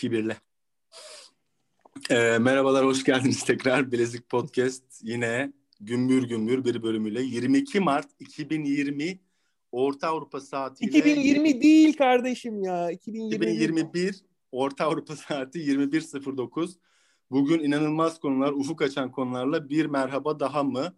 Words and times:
Kibirli. 0.00 0.36
Ee, 2.10 2.38
merhabalar, 2.38 2.84
hoş 2.84 3.04
geldiniz 3.04 3.44
tekrar. 3.44 3.92
Bilezik 3.92 4.28
Podcast 4.28 4.84
yine 5.02 5.52
gümbür 5.80 6.22
gümbür 6.22 6.64
bir 6.64 6.82
bölümüyle 6.82 7.22
22 7.22 7.80
Mart 7.80 8.08
2020 8.20 9.20
Orta 9.72 10.08
Avrupa 10.08 10.40
saatiyle 10.40 10.98
2020 10.98 11.62
değil 11.62 11.96
kardeşim 11.96 12.62
ya. 12.62 12.90
2021, 12.90 13.46
2021 13.46 14.20
Orta 14.52 14.84
Avrupa 14.84 15.16
saati 15.16 15.58
21.09. 15.58 16.70
Bugün 17.30 17.58
inanılmaz 17.58 18.20
konular, 18.20 18.52
ufuk 18.52 18.82
açan 18.82 19.12
konularla 19.12 19.68
bir 19.68 19.86
merhaba 19.86 20.40
daha 20.40 20.62
mı? 20.62 20.94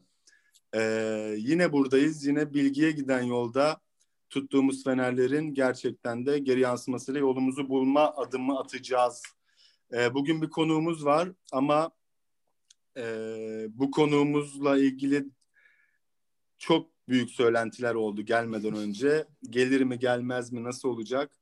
Ee, 0.74 1.34
yine 1.38 1.72
buradayız. 1.72 2.26
Yine 2.26 2.54
bilgiye 2.54 2.90
giden 2.90 3.22
yolda 3.22 3.80
tuttuğumuz 4.32 4.84
fenerlerin 4.84 5.54
gerçekten 5.54 6.26
de 6.26 6.38
geri 6.38 6.60
yansımasıyla 6.60 7.20
yolumuzu 7.20 7.68
bulma 7.68 8.14
adımı 8.16 8.58
atacağız. 8.58 9.22
Ee, 9.92 10.14
bugün 10.14 10.42
bir 10.42 10.50
konuğumuz 10.50 11.04
var 11.04 11.28
ama 11.52 11.90
e, 12.96 13.04
bu 13.70 13.90
konuğumuzla 13.90 14.78
ilgili 14.78 15.26
çok 16.58 16.90
büyük 17.08 17.30
söylentiler 17.30 17.94
oldu 17.94 18.22
gelmeden 18.22 18.76
önce. 18.76 19.26
Gelir 19.50 19.80
mi 19.80 19.98
gelmez 19.98 20.52
mi 20.52 20.64
nasıl 20.64 20.88
olacak? 20.88 21.38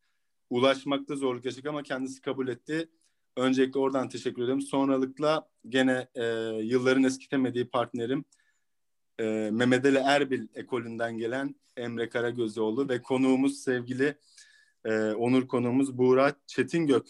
Ulaşmakta 0.51 1.17
zorluk 1.17 1.45
yaşadık 1.45 1.67
ama 1.67 1.83
kendisi 1.83 2.21
kabul 2.21 2.49
etti. 2.49 2.89
Öncelikle 3.37 3.81
oradan 3.81 4.09
teşekkür 4.09 4.43
ederim. 4.43 4.61
Sonralıkla 4.61 5.49
gene 5.69 6.09
e, 6.15 6.25
yılların 6.63 7.05
eskitemediği 7.05 7.69
partnerim 7.69 8.25
e, 9.21 9.51
Mehmet 9.51 9.85
Ali 9.85 9.99
Erbil 9.99 10.47
ekolünden 10.55 11.19
gelen 11.19 11.55
Emre 11.77 12.09
Karagözoğlu 12.09 12.89
ve 12.89 13.03
konuğumuz 13.03 13.59
sevgili 13.59 14.15
e, 14.85 15.11
onur 15.11 15.49
konuğumuz 15.49 15.99
Buğra 15.99 16.35
Çetingök 16.47 17.07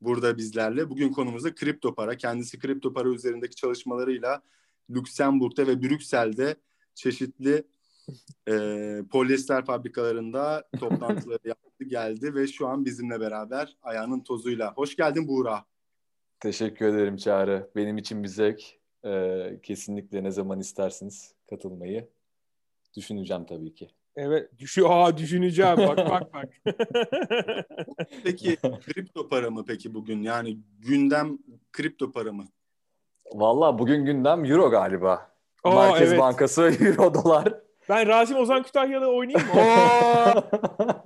burada 0.00 0.36
bizlerle. 0.36 0.90
Bugün 0.90 1.12
konumuzda 1.12 1.54
kripto 1.54 1.94
para. 1.94 2.16
Kendisi 2.16 2.58
kripto 2.58 2.92
para 2.92 3.08
üzerindeki 3.08 3.56
çalışmalarıyla 3.56 4.42
Lüksemburg'da 4.90 5.66
ve 5.66 5.82
Brüksel'de 5.82 6.56
çeşitli 6.94 7.64
e, 8.48 8.54
polyester 9.10 9.64
fabrikalarında 9.64 10.68
toplantıları 10.80 11.48
yaptı 11.48 11.84
geldi 11.84 12.34
ve 12.34 12.46
şu 12.46 12.66
an 12.66 12.84
bizimle 12.84 13.20
beraber 13.20 13.76
ayağının 13.82 14.20
tozuyla. 14.20 14.72
Hoş 14.74 14.96
geldin 14.96 15.28
Buğra. 15.28 15.64
Teşekkür 16.40 16.86
ederim 16.86 17.16
Çağrı. 17.16 17.70
Benim 17.76 17.98
için 17.98 18.22
bir 18.22 18.28
zevk. 18.28 18.83
Ee, 19.04 19.58
kesinlikle 19.62 20.24
ne 20.24 20.30
zaman 20.30 20.60
istersiniz 20.60 21.34
katılmayı 21.50 22.08
düşüneceğim 22.96 23.44
tabii 23.44 23.74
ki. 23.74 23.90
Evet, 24.16 24.58
düşü 24.58 24.84
Aa, 24.84 25.16
düşüneceğim. 25.16 25.76
Bak 25.76 25.96
bak 25.96 26.34
bak. 26.34 26.48
peki 28.24 28.56
kripto 28.56 29.28
para 29.28 29.50
mı 29.50 29.64
peki 29.66 29.94
bugün? 29.94 30.22
Yani 30.22 30.58
gündem 30.78 31.38
kripto 31.72 32.12
para 32.12 32.32
mı? 32.32 32.44
Valla 33.32 33.78
bugün 33.78 34.04
gündem 34.04 34.44
euro 34.44 34.70
galiba. 34.70 35.30
Aa, 35.64 35.74
Merkez 35.74 36.08
evet. 36.08 36.20
Bankası 36.20 36.62
euro 36.80 37.14
dolar. 37.14 37.54
Ben 37.88 38.06
Rasim 38.06 38.36
Ozan 38.36 38.62
Kütahya'da 38.62 39.10
oynayayım 39.10 39.48
mı? 39.48 39.54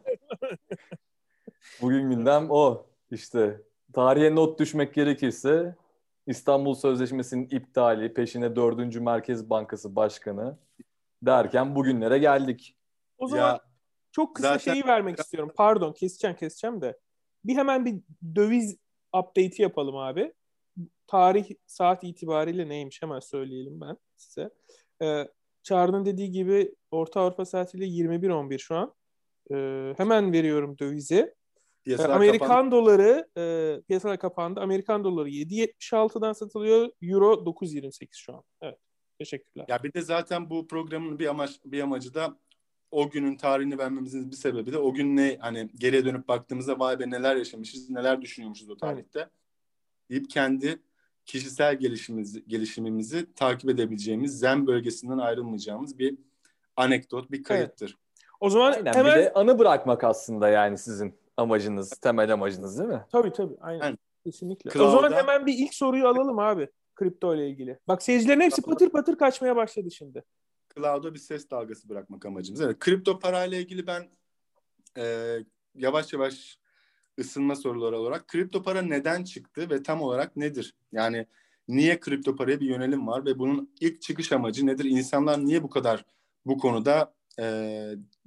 bugün 1.83 2.10
gündem 2.10 2.50
o. 2.50 2.86
İşte 3.10 3.60
tarihe 3.92 4.34
not 4.34 4.60
düşmek 4.60 4.94
gerekirse 4.94 5.77
İstanbul 6.28 6.74
Sözleşmesi'nin 6.74 7.48
iptali, 7.50 8.14
peşine 8.14 8.56
4. 8.56 9.00
Merkez 9.00 9.50
Bankası 9.50 9.96
Başkanı 9.96 10.58
derken 11.22 11.74
bugünlere 11.74 12.18
geldik. 12.18 12.76
O 13.18 13.28
zaman 13.28 13.42
ya, 13.42 13.60
çok 14.12 14.36
kısa 14.36 14.48
zaten... 14.48 14.72
şeyi 14.72 14.86
vermek 14.86 15.18
istiyorum. 15.18 15.52
Pardon 15.56 15.92
keseceğim 15.92 16.36
keseceğim 16.36 16.80
de. 16.80 16.98
Bir 17.44 17.56
hemen 17.56 17.84
bir 17.84 18.00
döviz 18.34 18.76
update'i 19.16 19.62
yapalım 19.62 19.96
abi. 19.96 20.32
Tarih 21.06 21.50
saat 21.66 22.04
itibariyle 22.04 22.68
neymiş 22.68 23.02
hemen 23.02 23.20
söyleyelim 23.20 23.80
ben 23.80 23.96
size. 24.16 24.50
Ee, 25.02 25.28
Çağrı'nın 25.62 26.05
dediği 26.05 26.30
gibi 26.30 26.74
Orta 26.90 27.20
Avrupa 27.20 27.44
saatiyle 27.44 27.84
21.11 27.84 28.58
şu 28.58 28.77
an. 28.77 28.94
Ee, 29.50 29.94
hemen 29.96 30.33
veriyorum 30.33 30.78
dövizi. 30.78 31.34
Piyasalar 31.88 32.16
Amerikan 32.16 32.48
kapandı. 32.48 32.70
doları 32.70 33.28
e, 33.36 33.80
piyasalar 33.88 34.18
kapandı. 34.18 34.60
Amerikan 34.60 35.04
doları 35.04 35.28
7.76'dan 35.28 36.32
satılıyor. 36.32 36.90
Euro 37.02 37.32
9.28 37.32 38.08
şu 38.12 38.34
an. 38.34 38.42
Evet. 38.60 38.78
Teşekkürler. 39.18 39.66
Ya 39.68 39.82
bir 39.82 39.92
de 39.92 40.00
zaten 40.00 40.50
bu 40.50 40.66
programın 40.66 41.18
bir 41.18 41.26
amaç 41.26 41.60
bir 41.64 41.80
amacı 41.80 42.14
da 42.14 42.38
o 42.90 43.10
günün 43.10 43.36
tarihini 43.36 43.78
vermemizin 43.78 44.30
bir 44.30 44.36
sebebi 44.36 44.72
de 44.72 44.78
o 44.78 44.94
gün 44.94 45.16
ne 45.16 45.36
hani 45.40 45.70
geriye 45.74 46.04
dönüp 46.04 46.28
baktığımızda 46.28 46.78
vay 46.78 46.98
be 46.98 47.10
neler 47.10 47.36
yaşamışız, 47.36 47.90
neler 47.90 48.22
düşünüyormuşuz 48.22 48.70
o 48.70 48.76
tarihte. 48.76 49.20
Evet. 49.20 49.30
deyip 50.10 50.30
kendi 50.30 50.82
kişisel 51.26 51.78
gelişimimizi, 51.78 52.44
gelişimimizi 52.48 53.32
takip 53.34 53.70
edebileceğimiz, 53.70 54.38
zen 54.38 54.66
bölgesinden 54.66 55.18
ayrılmayacağımız 55.18 55.98
bir 55.98 56.18
anekdot, 56.76 57.30
bir 57.30 57.42
kayıttır. 57.42 57.86
Evet. 57.86 58.24
O 58.40 58.50
zaman 58.50 58.72
Aynen, 58.72 58.94
hemen... 58.94 59.18
bir 59.18 59.24
de 59.24 59.32
anı 59.32 59.58
bırakmak 59.58 60.05
aslında 60.05 60.48
yani 60.48 60.78
sizin 60.78 61.27
amacınız, 61.38 61.90
temel 61.90 62.32
amacınız 62.32 62.78
değil 62.78 62.90
mi? 62.90 63.04
Tabii 63.12 63.32
tabii. 63.32 63.56
Aynen. 63.60 63.84
Yani, 63.84 63.96
Kesinlikle. 64.24 64.70
Cloud'da... 64.70 64.88
O 64.88 64.90
zaman 64.90 65.12
hemen 65.12 65.46
bir 65.46 65.54
ilk 65.58 65.74
soruyu 65.74 66.08
alalım 66.08 66.38
abi 66.38 66.68
kripto 66.94 67.34
ile 67.34 67.50
ilgili. 67.50 67.78
Bak 67.88 68.02
seyircilerin 68.02 68.40
hepsi 68.40 68.62
patır 68.62 68.90
patır 68.90 69.18
kaçmaya 69.18 69.56
başladı 69.56 69.90
şimdi. 69.90 70.24
Cloud'a 70.74 71.14
bir 71.14 71.18
ses 71.18 71.50
dalgası 71.50 71.88
bırakmak 71.88 72.26
amacımız. 72.26 72.60
Evet, 72.60 72.78
kripto 72.78 73.18
parayla 73.18 73.58
ilgili 73.58 73.86
ben 73.86 74.08
e, 74.98 75.36
yavaş 75.74 76.12
yavaş 76.12 76.58
ısınma 77.18 77.56
soruları 77.56 77.98
olarak 77.98 78.28
kripto 78.28 78.62
para 78.62 78.82
neden 78.82 79.24
çıktı 79.24 79.70
ve 79.70 79.82
tam 79.82 80.02
olarak 80.02 80.36
nedir? 80.36 80.74
Yani 80.92 81.26
niye 81.68 82.00
kripto 82.00 82.36
paraya 82.36 82.60
bir 82.60 82.66
yönelim 82.66 83.06
var 83.06 83.24
ve 83.24 83.38
bunun 83.38 83.74
ilk 83.80 84.02
çıkış 84.02 84.32
amacı 84.32 84.66
nedir? 84.66 84.84
İnsanlar 84.84 85.44
niye 85.44 85.62
bu 85.62 85.70
kadar 85.70 86.05
bu 86.46 86.58
konuda 86.58 87.14
e, 87.38 87.44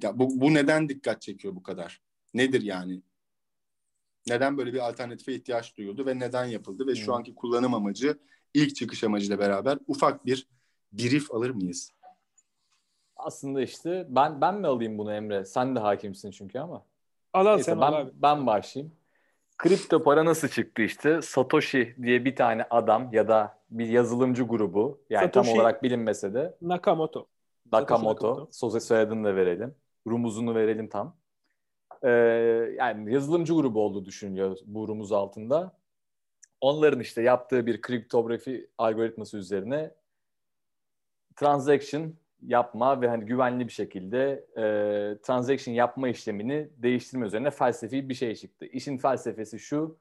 ya 0.04 0.20
bu, 0.20 0.42
bu 0.42 0.54
neden 0.54 0.90
dikkat 0.90 1.22
çekiyor 1.22 1.56
bu 1.56 1.64
kadar? 1.64 2.02
Nedir 2.34 2.62
yani? 2.62 3.02
Neden 4.28 4.58
böyle 4.58 4.74
bir 4.74 4.80
alternatife 4.80 5.34
ihtiyaç 5.34 5.78
duyuldu 5.78 6.06
ve 6.06 6.20
neden 6.20 6.46
yapıldı 6.46 6.88
ve 6.88 6.96
şu 6.96 7.08
hmm. 7.08 7.14
anki 7.14 7.36
kullanım 7.36 7.74
amacı 7.74 8.18
ilk 8.54 8.76
çıkış 8.76 9.04
amacıyla 9.04 9.40
beraber 9.40 9.78
ufak 9.88 10.26
bir 10.26 10.48
brief 10.92 11.32
alır 11.32 11.50
mıyız? 11.50 11.92
Aslında 13.16 13.62
işte 13.62 14.08
ben 14.10 14.42
ben 14.42 14.56
mi 14.56 14.68
alayım 14.68 14.98
bunu 14.98 15.14
Emre? 15.14 15.46
Sen 15.46 15.76
de 15.76 15.80
hakimsin 15.80 16.32
çünkü 16.32 16.60
ama. 16.60 16.86
Al 17.34 17.46
al 17.46 17.60
sen 17.60 17.82
ben, 17.82 17.86
al 17.88 17.94
abi. 17.94 18.12
Ben 18.14 18.48
başlayayım. 18.48 18.96
Kripto 19.58 20.04
para 20.04 20.26
nasıl 20.26 20.48
çıktı 20.48 20.82
işte? 20.82 21.22
Satoshi 21.22 21.96
diye 22.02 22.26
bir 22.26 22.36
tane 22.36 22.66
adam 22.70 23.14
ya 23.14 23.28
da 23.28 23.58
bir 23.70 23.88
yazılımcı 23.88 24.44
grubu 24.44 25.02
yani 25.10 25.26
Satoshi 25.26 25.50
tam 25.50 25.60
olarak 25.60 25.84
bilinmese 25.84 26.34
de 26.34 26.58
Nakamoto. 26.62 27.28
Nakamoto. 27.72 28.28
Nakamoto. 28.28 28.48
Soze 28.52 28.80
soyadını 28.80 29.24
da 29.24 29.36
verelim. 29.36 29.76
Rumuzunu 30.08 30.56
verelim 30.56 30.90
tam. 30.90 31.16
Ee, 32.04 32.10
yani 32.78 33.14
yazılımcı 33.14 33.54
grubu 33.54 33.82
olduğu 33.82 34.06
düşünülüyor 34.06 34.58
bu 34.66 34.88
rumuz 34.88 35.12
altında. 35.12 35.78
Onların 36.62 37.00
işte 37.00 37.22
yaptığı 37.22 37.66
bir 37.66 37.82
kriptografi 37.82 38.70
algoritması 38.78 39.38
üzerine 39.38 39.92
transaction 41.36 42.14
yapma 42.42 43.02
ve 43.02 43.08
hani 43.08 43.26
güvenli 43.26 43.68
bir 43.68 43.74
şekilde 43.74 44.46
e, 44.58 44.64
transaction 45.22 45.76
yapma 45.76 46.10
işlemini 46.10 46.70
değiştirme 46.78 47.26
üzerine 47.26 47.52
felsefi 47.52 48.10
bir 48.10 48.14
şey 48.14 48.36
çıktı. 48.36 48.66
İşin 48.66 48.98
felsefesi 48.98 49.60
şu, 49.60 49.98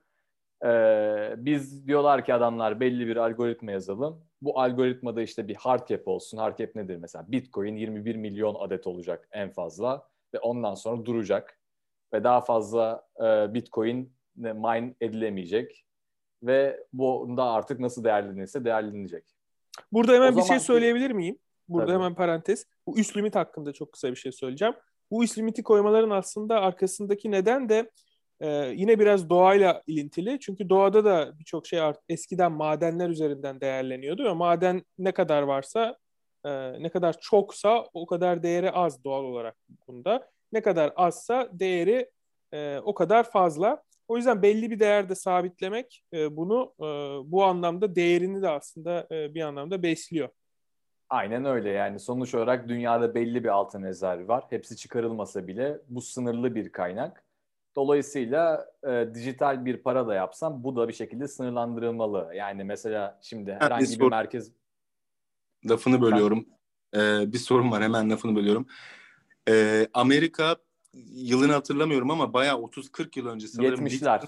e, 0.65 0.69
biz 1.37 1.87
diyorlar 1.87 2.25
ki 2.25 2.34
adamlar 2.34 2.81
belli 2.81 3.06
bir 3.06 3.16
algoritma 3.16 3.71
yazalım. 3.71 4.21
Bu 4.43 4.60
algoritmada 4.60 5.22
işte 5.22 5.49
bir 5.49 5.55
hard 5.55 5.89
cap 5.89 6.09
olsun. 6.09 6.39
Hard 6.39 6.59
cap 6.59 6.75
nedir 6.75 6.97
mesela? 6.97 7.25
Bitcoin 7.28 7.77
21 7.77 8.16
milyon 8.16 8.55
adet 8.55 8.87
olacak 8.87 9.28
en 9.33 9.50
fazla 9.50 10.09
ve 10.34 10.39
ondan 10.39 10.75
sonra 10.75 11.05
duracak 11.05 11.59
ve 12.12 12.25
daha 12.25 12.41
fazla 12.41 13.06
e, 13.21 13.54
Bitcoin 13.54 14.12
mine 14.36 14.95
edilemeyecek 15.01 15.84
ve 16.42 16.86
bu 16.92 17.34
da 17.36 17.45
artık 17.45 17.80
nasıl 17.80 18.04
değerlenirse 18.04 18.65
değerlenecek. 18.65 19.24
Burada 19.92 20.12
hemen 20.12 20.33
o 20.33 20.36
bir 20.36 20.42
şey 20.42 20.60
söyleyebilir 20.60 21.10
miyim? 21.10 21.39
Burada 21.68 21.86
Tabii. 21.86 21.95
hemen 21.95 22.15
parantez. 22.15 22.66
Bu 22.86 22.98
üst 22.98 23.16
limit 23.16 23.36
hakkında 23.36 23.72
çok 23.72 23.92
kısa 23.92 24.10
bir 24.10 24.16
şey 24.16 24.33
söyleyeceğim. 24.33 24.74
Bu 25.10 25.24
üst 25.24 25.39
limiti 25.39 25.62
koymaların 25.62 26.10
aslında 26.10 26.60
arkasındaki 26.60 27.30
neden 27.30 27.68
de 27.68 27.91
e, 28.41 28.48
yine 28.77 28.98
biraz 28.98 29.30
doğayla 29.30 29.83
ilintili. 29.86 30.41
Çünkü 30.41 30.68
doğada 30.68 31.04
da 31.04 31.39
birçok 31.39 31.66
şey 31.66 31.80
art, 31.80 31.98
eskiden 32.09 32.53
madenler 32.53 33.09
üzerinden 33.09 33.60
değerleniyordu 33.60 34.24
ve 34.24 34.33
maden 34.33 34.83
ne 34.98 35.13
kadar 35.13 35.42
varsa 35.42 35.97
e, 36.45 36.83
ne 36.83 36.89
kadar 36.89 37.21
çoksa 37.21 37.86
o 37.95 38.06
kadar 38.06 38.42
değeri 38.42 38.71
az 38.71 39.04
doğal 39.04 39.24
olarak 39.24 39.56
bunda. 39.89 40.30
Ne 40.53 40.63
kadar 40.63 40.93
azsa 40.97 41.49
değeri 41.53 42.11
e, 42.53 42.79
o 42.79 42.95
kadar 42.95 43.31
fazla. 43.31 43.83
O 44.09 44.17
yüzden 44.17 44.43
belli 44.43 44.71
bir 44.71 44.81
değerde 44.81 45.15
sabitlemek 45.15 46.05
e, 46.13 46.37
bunu 46.37 46.75
e, 46.79 46.85
bu 47.31 47.45
anlamda 47.45 47.95
değerini 47.95 48.43
de 48.43 48.49
aslında 48.49 49.07
e, 49.11 49.35
bir 49.35 49.41
anlamda 49.41 49.83
besliyor. 49.83 50.29
Aynen 51.09 51.45
öyle 51.45 51.71
yani 51.71 52.01
sonuç 52.01 52.35
olarak 52.35 52.69
dünyada 52.69 53.15
belli 53.15 53.45
bir 53.45 53.49
altın 53.49 53.83
rezervi 53.83 54.29
var. 54.29 54.45
Hepsi 54.51 54.77
çıkarılmasa 54.77 55.47
bile 55.47 55.79
bu 55.89 56.01
sınırlı 56.01 56.55
bir 56.55 56.73
kaynak 56.73 57.25
Dolayısıyla 57.77 58.67
e, 58.89 59.09
dijital 59.15 59.65
bir 59.65 59.77
para 59.77 60.07
da 60.07 60.15
yapsam 60.15 60.65
bu 60.65 60.77
da 60.77 60.89
bir 60.89 60.93
şekilde 60.93 61.29
sınırlandırılmalı. 61.29 62.31
Yani 62.35 62.65
mesela 62.65 63.19
şimdi 63.23 63.57
herhangi 63.61 63.85
bir, 63.85 64.01
bir 64.01 64.11
merkez... 64.11 64.53
Lafını 65.69 66.01
bölüyorum. 66.01 66.47
Ee, 66.95 67.33
bir 67.33 67.39
sorun 67.39 67.71
var 67.71 67.83
hemen 67.83 68.11
lafını 68.11 68.37
bölüyorum. 68.37 68.67
Ee, 69.51 69.89
Amerika 69.95 70.57
yılını 71.11 71.53
hatırlamıyorum 71.53 72.11
ama 72.11 72.33
bayağı 72.33 72.59
30-40 72.59 73.19
yıl 73.19 73.27
önce 73.27 73.49
sanırım 73.49 73.87
70'ler. 73.87 74.27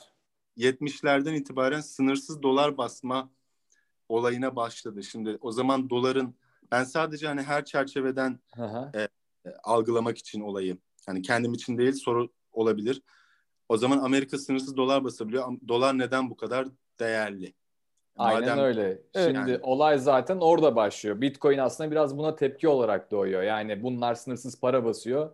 70'lerden 0.57 1.35
itibaren 1.35 1.81
sınırsız 1.81 2.43
dolar 2.43 2.77
basma 2.77 3.31
olayına 4.09 4.57
başladı. 4.57 5.03
Şimdi 5.03 5.39
o 5.41 5.53
zaman 5.53 5.91
doların 5.91 6.35
ben 6.71 6.85
sadece 6.85 7.27
hani 7.27 7.43
her 7.43 7.65
çerçeveden 7.65 8.41
e, 8.95 9.01
e, 9.01 9.09
algılamak 9.65 10.19
için 10.19 10.41
olayı. 10.41 10.79
Hani 11.07 11.23
kendim 11.23 11.53
için 11.53 11.79
değil 11.79 11.93
soru 11.93 12.29
olabilir. 12.53 13.03
O 13.69 13.77
zaman 13.77 13.99
Amerika 13.99 14.39
sınırsız 14.39 14.77
dolar 14.77 15.05
basabiliyor. 15.05 15.53
Dolar 15.69 15.99
neden 15.99 16.31
bu 16.31 16.37
kadar 16.37 16.69
değerli? 17.01 17.55
Aynen 18.17 18.49
Madem, 18.49 18.59
öyle. 18.59 18.99
Şimdi 19.17 19.51
yani. 19.51 19.59
olay 19.63 19.99
zaten 19.99 20.39
orada 20.39 20.77
başlıyor. 20.77 21.21
Bitcoin 21.21 21.59
aslında 21.59 21.91
biraz 21.91 22.19
buna 22.19 22.37
tepki 22.37 22.69
olarak 22.69 23.11
doğuyor. 23.11 23.43
Yani 23.43 23.83
bunlar 23.83 24.15
sınırsız 24.15 24.61
para 24.61 24.85
basıyor. 24.85 25.31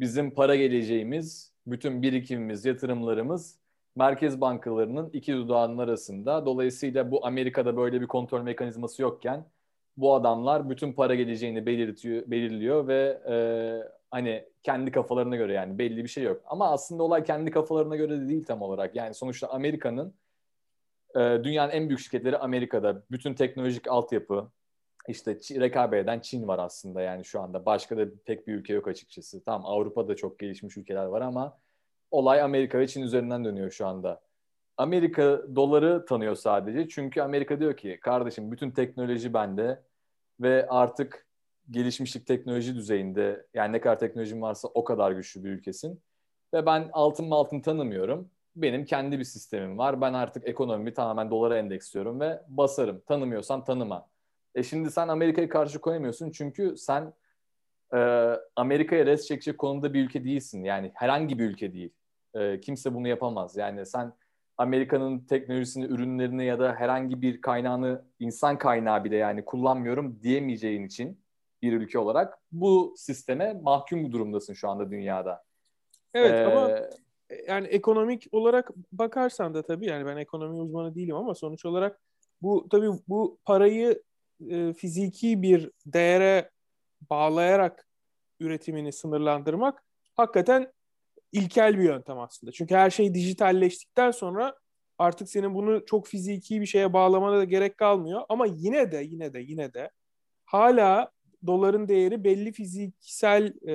Bizim 0.00 0.30
para 0.30 0.56
geleceğimiz, 0.56 1.52
bütün 1.66 2.02
birikimimiz, 2.02 2.64
yatırımlarımız 2.64 3.58
merkez 3.96 4.40
bankalarının 4.40 5.10
iki 5.12 5.32
dudağının 5.32 5.78
arasında. 5.78 6.46
Dolayısıyla 6.46 7.10
bu 7.10 7.26
Amerika'da 7.26 7.76
böyle 7.76 8.00
bir 8.00 8.06
kontrol 8.06 8.42
mekanizması 8.42 9.02
yokken 9.02 9.46
bu 9.96 10.14
adamlar 10.14 10.70
bütün 10.70 10.92
para 10.92 11.14
geleceğini 11.14 11.66
belirtiyor, 11.66 12.22
belirliyor 12.26 12.88
ve 12.88 13.20
e, 13.28 13.36
hani 14.10 14.44
kendi 14.62 14.90
kafalarına 14.90 15.36
göre 15.36 15.52
yani 15.52 15.78
belli 15.78 16.04
bir 16.04 16.08
şey 16.08 16.24
yok. 16.24 16.42
Ama 16.46 16.72
aslında 16.72 17.02
olay 17.02 17.24
kendi 17.24 17.50
kafalarına 17.50 17.96
göre 17.96 18.20
de 18.20 18.28
değil 18.28 18.44
tam 18.44 18.62
olarak. 18.62 18.96
Yani 18.96 19.14
sonuçta 19.14 19.48
Amerika'nın 19.48 20.14
dünyanın 21.16 21.72
en 21.72 21.88
büyük 21.88 22.00
şirketleri 22.00 22.38
Amerika'da. 22.38 23.02
Bütün 23.10 23.34
teknolojik 23.34 23.88
altyapı 23.88 24.50
işte 25.08 25.38
rekabet 25.60 26.04
eden 26.04 26.20
Çin 26.20 26.48
var 26.48 26.58
aslında 26.58 27.02
yani 27.02 27.24
şu 27.24 27.40
anda. 27.40 27.66
Başka 27.66 27.96
da 27.96 28.04
pek 28.24 28.46
bir 28.46 28.54
ülke 28.54 28.72
yok 28.72 28.88
açıkçası. 28.88 29.44
Tamam 29.44 29.66
Avrupa'da 29.66 30.16
çok 30.16 30.38
gelişmiş 30.38 30.76
ülkeler 30.76 31.04
var 31.04 31.20
ama 31.20 31.58
olay 32.10 32.40
Amerika 32.42 32.78
ve 32.78 32.86
Çin 32.86 33.02
üzerinden 33.02 33.44
dönüyor 33.44 33.70
şu 33.70 33.86
anda. 33.86 34.20
Amerika 34.76 35.42
doları 35.56 36.06
tanıyor 36.06 36.34
sadece. 36.34 36.88
Çünkü 36.88 37.20
Amerika 37.20 37.60
diyor 37.60 37.76
ki 37.76 37.98
kardeşim 38.02 38.52
bütün 38.52 38.70
teknoloji 38.70 39.34
bende 39.34 39.82
ve 40.40 40.66
artık 40.68 41.26
gelişmişlik 41.70 42.26
teknoloji 42.26 42.74
düzeyinde 42.74 43.46
yani 43.54 43.72
ne 43.72 43.80
kadar 43.80 43.98
teknolojim 43.98 44.42
varsa 44.42 44.68
o 44.68 44.84
kadar 44.84 45.12
güçlü 45.12 45.44
bir 45.44 45.50
ülkesin. 45.50 46.02
Ve 46.54 46.66
ben 46.66 46.90
altın 46.92 47.30
altın 47.30 47.60
tanımıyorum. 47.60 48.30
Benim 48.56 48.84
kendi 48.84 49.18
bir 49.18 49.24
sistemim 49.24 49.78
var. 49.78 50.00
Ben 50.00 50.12
artık 50.12 50.48
ekonomimi 50.48 50.94
tamamen 50.94 51.30
dolara 51.30 51.58
endeksliyorum 51.58 52.20
ve 52.20 52.42
basarım. 52.48 53.02
Tanımıyorsan 53.06 53.64
tanıma. 53.64 54.08
E 54.54 54.62
şimdi 54.62 54.90
sen 54.90 55.08
Amerika'yı 55.08 55.48
karşı 55.48 55.78
koyamıyorsun 55.78 56.30
çünkü 56.30 56.76
sen 56.76 57.12
e, 57.94 58.32
Amerika'ya 58.56 59.06
res 59.06 59.26
çekecek 59.26 59.58
konumda 59.58 59.94
bir 59.94 60.04
ülke 60.04 60.24
değilsin. 60.24 60.64
Yani 60.64 60.90
herhangi 60.94 61.38
bir 61.38 61.44
ülke 61.44 61.72
değil. 61.72 61.90
E, 62.34 62.60
kimse 62.60 62.94
bunu 62.94 63.08
yapamaz. 63.08 63.56
Yani 63.56 63.86
sen 63.86 64.12
Amerika'nın 64.58 65.18
teknolojisini, 65.18 65.84
ürünlerini 65.84 66.44
ya 66.44 66.58
da 66.58 66.74
herhangi 66.74 67.22
bir 67.22 67.40
kaynağını 67.40 68.04
insan 68.18 68.58
kaynağı 68.58 69.04
bile 69.04 69.16
yani 69.16 69.44
kullanmıyorum 69.44 70.20
diyemeyeceğin 70.22 70.86
için 70.86 71.20
bir 71.62 71.72
ülke 71.72 71.98
olarak 71.98 72.38
bu 72.52 72.94
sisteme 72.96 73.52
mahkum 73.62 74.12
durumdasın 74.12 74.54
şu 74.54 74.68
anda 74.68 74.90
dünyada. 74.90 75.44
Evet 76.14 76.32
ee, 76.32 76.44
ama 76.44 76.70
yani 77.48 77.66
ekonomik 77.66 78.26
olarak 78.32 78.70
bakarsan 78.92 79.54
da 79.54 79.62
tabii 79.62 79.86
yani 79.86 80.06
ben 80.06 80.16
ekonomi 80.16 80.60
uzmanı 80.60 80.94
değilim 80.94 81.16
ama 81.16 81.34
sonuç 81.34 81.64
olarak 81.64 82.00
bu 82.42 82.68
tabii 82.70 82.88
bu 83.08 83.38
parayı 83.44 84.02
e, 84.50 84.72
fiziki 84.72 85.42
bir 85.42 85.70
değere 85.86 86.50
bağlayarak 87.10 87.88
üretimini 88.40 88.92
sınırlandırmak 88.92 89.84
hakikaten 90.14 90.72
ilkel 91.32 91.78
bir 91.78 91.84
yöntem 91.84 92.18
aslında. 92.18 92.52
Çünkü 92.52 92.74
her 92.74 92.90
şey 92.90 93.14
dijitalleştikten 93.14 94.10
sonra 94.10 94.56
artık 94.98 95.28
senin 95.28 95.54
bunu 95.54 95.86
çok 95.86 96.06
fiziki 96.06 96.60
bir 96.60 96.66
şeye 96.66 96.92
bağlamana 96.92 97.38
da 97.38 97.44
gerek 97.44 97.78
kalmıyor. 97.78 98.22
Ama 98.28 98.46
yine 98.46 98.92
de 98.92 98.96
yine 98.96 99.34
de 99.34 99.40
yine 99.40 99.74
de 99.74 99.90
hala 100.44 101.10
doların 101.46 101.88
değeri 101.88 102.24
belli 102.24 102.52
fiziksel 102.52 103.52
e, 103.68 103.72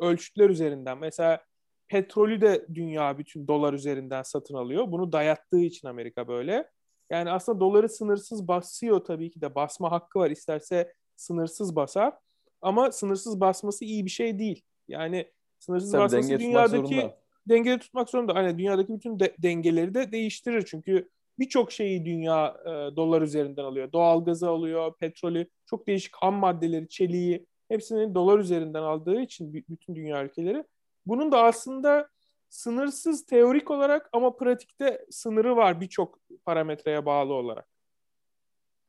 ölçütler 0.00 0.50
üzerinden. 0.50 0.98
Mesela 0.98 1.44
petrolü 1.90 2.40
de 2.40 2.66
dünya 2.74 3.18
bütün 3.18 3.48
dolar 3.48 3.72
üzerinden 3.72 4.22
satın 4.22 4.54
alıyor. 4.54 4.92
Bunu 4.92 5.12
dayattığı 5.12 5.60
için 5.60 5.88
Amerika 5.88 6.28
böyle. 6.28 6.70
Yani 7.10 7.30
aslında 7.30 7.60
doları 7.60 7.88
sınırsız 7.88 8.48
basıyor 8.48 9.00
tabii 9.00 9.30
ki 9.30 9.40
de 9.40 9.54
basma 9.54 9.90
hakkı 9.90 10.18
var. 10.18 10.30
İsterse 10.30 10.92
sınırsız 11.16 11.76
basar. 11.76 12.14
Ama 12.62 12.92
sınırsız 12.92 13.40
basması 13.40 13.84
iyi 13.84 14.04
bir 14.04 14.10
şey 14.10 14.38
değil. 14.38 14.62
Yani 14.88 15.26
Sınırsız 15.60 15.92
Tabii 15.92 16.02
basması 16.02 16.38
dünyadaki 16.38 17.10
dengeli 17.48 17.78
tutmak 17.78 18.10
zorunda. 18.10 18.34
Hani 18.34 18.58
dünyadaki 18.58 18.94
bütün 18.94 19.20
de, 19.20 19.34
dengeleri 19.38 19.94
de 19.94 20.12
değiştirir. 20.12 20.64
Çünkü 20.66 21.08
birçok 21.38 21.72
şeyi 21.72 22.04
dünya 22.04 22.56
e, 22.64 22.96
dolar 22.96 23.22
üzerinden 23.22 23.64
alıyor. 23.64 23.92
Doğalgazı 23.92 24.48
alıyor, 24.48 24.92
petrolü, 25.00 25.46
çok 25.66 25.86
değişik 25.86 26.16
ham 26.16 26.34
maddeleri, 26.34 26.88
çeliği 26.88 27.46
hepsini 27.68 28.14
dolar 28.14 28.38
üzerinden 28.38 28.82
aldığı 28.82 29.20
için 29.20 29.54
bütün 29.68 29.94
dünya 29.94 30.24
ülkeleri. 30.24 30.64
Bunun 31.06 31.32
da 31.32 31.42
aslında 31.42 32.08
sınırsız 32.48 33.26
teorik 33.26 33.70
olarak 33.70 34.08
ama 34.12 34.36
pratikte 34.36 35.06
sınırı 35.10 35.56
var 35.56 35.80
birçok 35.80 36.18
parametreye 36.44 37.06
bağlı 37.06 37.32
olarak. 37.32 37.68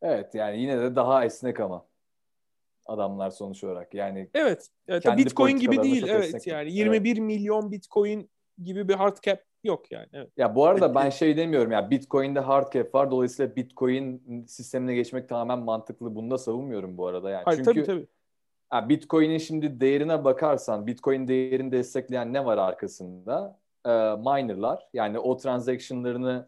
Evet 0.01 0.35
yani 0.35 0.61
yine 0.61 0.81
de 0.81 0.95
daha 0.95 1.25
esnek 1.25 1.59
ama 1.59 1.85
adamlar 2.85 3.29
sonuç 3.29 3.63
olarak. 3.63 3.93
Yani 3.93 4.29
Evet. 4.33 4.69
evet 4.87 5.05
Bitcoin 5.17 5.57
gibi 5.57 5.83
değil. 5.83 6.05
Evet 6.07 6.47
yani 6.47 6.71
21 6.71 7.09
evet. 7.09 7.19
milyon 7.19 7.71
Bitcoin 7.71 8.29
gibi 8.63 8.87
bir 8.87 8.93
hard 8.93 9.17
cap 9.21 9.39
yok 9.63 9.91
yani. 9.91 10.07
Evet. 10.13 10.29
Ya 10.37 10.55
bu 10.55 10.65
arada 10.65 10.95
ben 10.95 11.09
şey 11.09 11.37
demiyorum 11.37 11.71
ya 11.71 11.89
Bitcoin'de 11.89 12.39
hard 12.39 12.73
cap 12.73 12.95
var. 12.95 13.11
Dolayısıyla 13.11 13.55
Bitcoin 13.55 14.23
sistemine 14.47 14.95
geçmek 14.95 15.29
tamamen 15.29 15.59
mantıklı. 15.59 16.15
Bunu 16.15 16.31
da 16.31 16.37
savunmuyorum 16.37 16.97
bu 16.97 17.07
arada 17.07 17.29
yani. 17.29 17.43
Hayır, 17.45 17.57
Çünkü 17.57 17.73
tabii 17.73 17.85
tabii. 17.85 18.07
Bitcoin'in 18.89 19.37
şimdi 19.37 19.79
değerine 19.79 20.23
bakarsan 20.23 20.87
Bitcoin 20.87 21.27
değerini 21.27 21.71
destekleyen 21.71 22.33
ne 22.33 22.45
var 22.45 22.57
arkasında? 22.57 23.59
Ee, 23.85 23.89
minerlar 24.15 24.89
yani 24.93 25.19
o 25.19 25.37
transaction'larını 25.37 26.47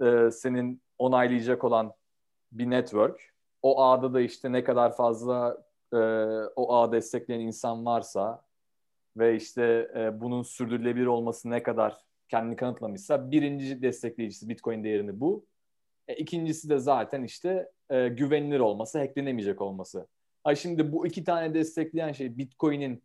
e, 0.00 0.30
senin 0.30 0.82
onaylayacak 0.98 1.64
olan 1.64 1.94
bir 2.52 2.70
network 2.70 3.34
o 3.64 3.82
ağda 3.82 4.14
da 4.14 4.20
işte 4.20 4.52
ne 4.52 4.64
kadar 4.64 4.96
fazla 4.96 5.64
e, 5.92 5.96
o 6.56 6.74
ağ 6.74 6.92
destekleyen 6.92 7.40
insan 7.40 7.86
varsa 7.86 8.44
ve 9.16 9.36
işte 9.36 9.90
e, 9.96 10.20
bunun 10.20 10.42
sürdürülebilir 10.42 11.06
olması 11.06 11.50
ne 11.50 11.62
kadar 11.62 12.04
kendini 12.28 12.56
kanıtlamışsa 12.56 13.30
birinci 13.30 13.82
destekleyicisi 13.82 14.48
Bitcoin 14.48 14.84
değerini 14.84 15.20
bu. 15.20 15.46
E, 16.08 16.14
ikincisi 16.14 16.68
de 16.68 16.78
zaten 16.78 17.22
işte 17.22 17.70
e, 17.90 18.08
güvenilir 18.08 18.60
olması, 18.60 18.98
hacklenemeyecek 18.98 19.60
olması. 19.60 20.06
Ay 20.44 20.56
şimdi 20.56 20.92
bu 20.92 21.06
iki 21.06 21.24
tane 21.24 21.54
destekleyen 21.54 22.12
şey 22.12 22.38
Bitcoin'in 22.38 23.02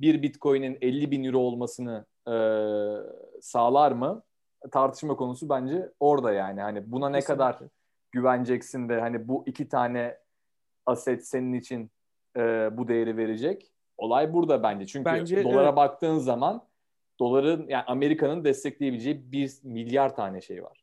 bir 0.00 0.22
Bitcoin'in 0.22 0.78
50 0.80 1.10
bin 1.10 1.24
euro 1.24 1.38
olmasını 1.38 2.06
e, 2.28 2.34
sağlar 3.40 3.92
mı? 3.92 4.22
Tartışma 4.72 5.16
konusu 5.16 5.48
bence 5.48 5.92
orada 6.00 6.32
yani. 6.32 6.60
Hani 6.60 6.92
buna 6.92 7.08
ne 7.08 7.18
Kesinlikle. 7.18 7.44
kadar 7.44 7.58
güveneceksin 8.12 8.88
de 8.88 9.00
hani 9.00 9.28
bu 9.28 9.44
iki 9.46 9.68
tane 9.68 10.18
aset 10.86 11.26
senin 11.26 11.52
için 11.52 11.90
e, 12.36 12.40
bu 12.72 12.88
değeri 12.88 13.16
verecek. 13.16 13.72
Olay 13.98 14.32
burada 14.32 14.62
bence. 14.62 14.86
Çünkü 14.86 15.04
bence, 15.04 15.44
dolara 15.44 15.64
evet. 15.64 15.76
baktığın 15.76 16.18
zaman 16.18 16.62
doların 17.18 17.66
yani 17.68 17.84
Amerika'nın 17.86 18.44
destekleyebileceği 18.44 19.32
bir 19.32 19.52
milyar 19.62 20.16
tane 20.16 20.40
şey 20.40 20.64
var. 20.64 20.79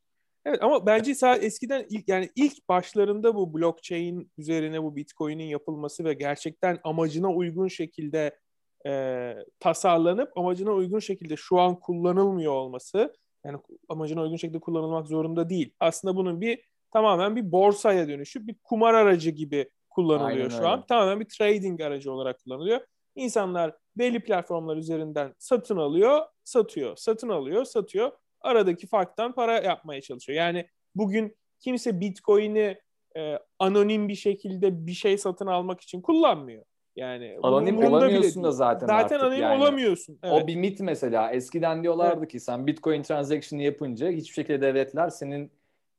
Evet 0.48 0.63
ama 0.63 0.86
bence 0.86 1.13
eskiden 1.42 1.86
ilk 1.89 2.08
yani 2.10 2.30
ilk 2.36 2.70
başlarında 2.70 3.36
bu 3.36 3.54
blockchain 3.54 4.32
üzerine 4.38 4.84
bu 4.84 4.96
Bitcoin'in 4.96 5.46
yapılması 5.46 6.06
ve 6.06 6.13
gerçekten 6.13 6.80
amacına 6.84 7.34
uygun 7.34 7.68
şekilde 7.68 8.39
e, 8.86 9.34
tasarlanıp 9.60 10.38
amacına 10.38 10.72
uygun 10.72 11.00
şekilde 11.00 11.36
şu 11.36 11.60
an 11.60 11.80
kullanılmıyor 11.80 12.54
olması 12.54 13.13
yani 13.46 13.58
amacına 13.89 14.22
uygun 14.22 14.36
şekilde 14.36 14.60
kullanılmak 14.60 15.08
zorunda 15.08 15.50
değil. 15.50 15.74
Aslında 15.80 16.16
bunun 16.16 16.42
bir 16.42 16.62
tamamen 16.92 17.36
bir 17.36 17.51
borsaya 17.51 18.08
dönüşüp 18.08 18.48
bir 18.48 18.56
kumar 18.63 18.94
aracı 18.94 19.30
gibi 19.30 19.70
kullanılıyor 19.89 20.38
Aynen 20.38 20.50
şu 20.50 20.58
öyle. 20.58 20.68
an. 20.68 20.86
Tamamen 20.86 21.20
bir 21.20 21.27
trading 21.38 21.82
aracı 21.82 22.12
olarak 22.12 22.44
kullanılıyor. 22.44 22.82
İnsanlar 23.16 23.75
belli 23.98 24.20
platformlar 24.20 24.77
üzerinden 24.77 25.34
satın 25.39 25.77
alıyor, 25.77 26.22
satıyor, 26.44 26.96
satın 26.96 27.30
alıyor, 27.30 27.66
satıyor. 27.66 28.12
Aradaki 28.41 28.88
farktan 28.88 29.36
para 29.36 29.60
yapmaya 29.60 30.01
çalışıyor. 30.01 30.38
Yani 30.38 30.67
bugün 30.96 31.38
kimse 31.60 32.00
Bitcoin'i 32.00 32.79
e, 33.17 33.39
anonim 33.60 34.08
bir 34.08 34.15
şekilde 34.15 34.88
bir 34.88 34.94
şey 34.94 35.17
satın 35.17 35.48
almak 35.48 35.82
için 35.82 36.01
kullanmıyor. 36.01 36.65
Yani 36.96 37.38
anonim 37.44 37.77
olamıyorsun 37.77 38.44
da 38.44 38.51
zaten 38.51 38.88
Zaten 38.88 39.20
anonim 39.20 39.41
yani. 39.41 39.62
olamıyorsun. 39.62 40.20
Evet. 40.24 40.44
O 40.44 40.48
bir 40.48 40.56
mit 40.56 40.79
mesela. 40.79 41.32
Eskiden 41.32 41.84
diyorlardı 41.84 42.20
evet. 42.20 42.32
ki 42.32 42.39
sen 42.39 42.67
Bitcoin 42.67 43.03
transaction 43.03 43.60
yapınca 43.60 44.10
hiçbir 44.10 44.34
şekilde 44.34 44.62
devletler 44.62 45.10
senin 45.10 45.51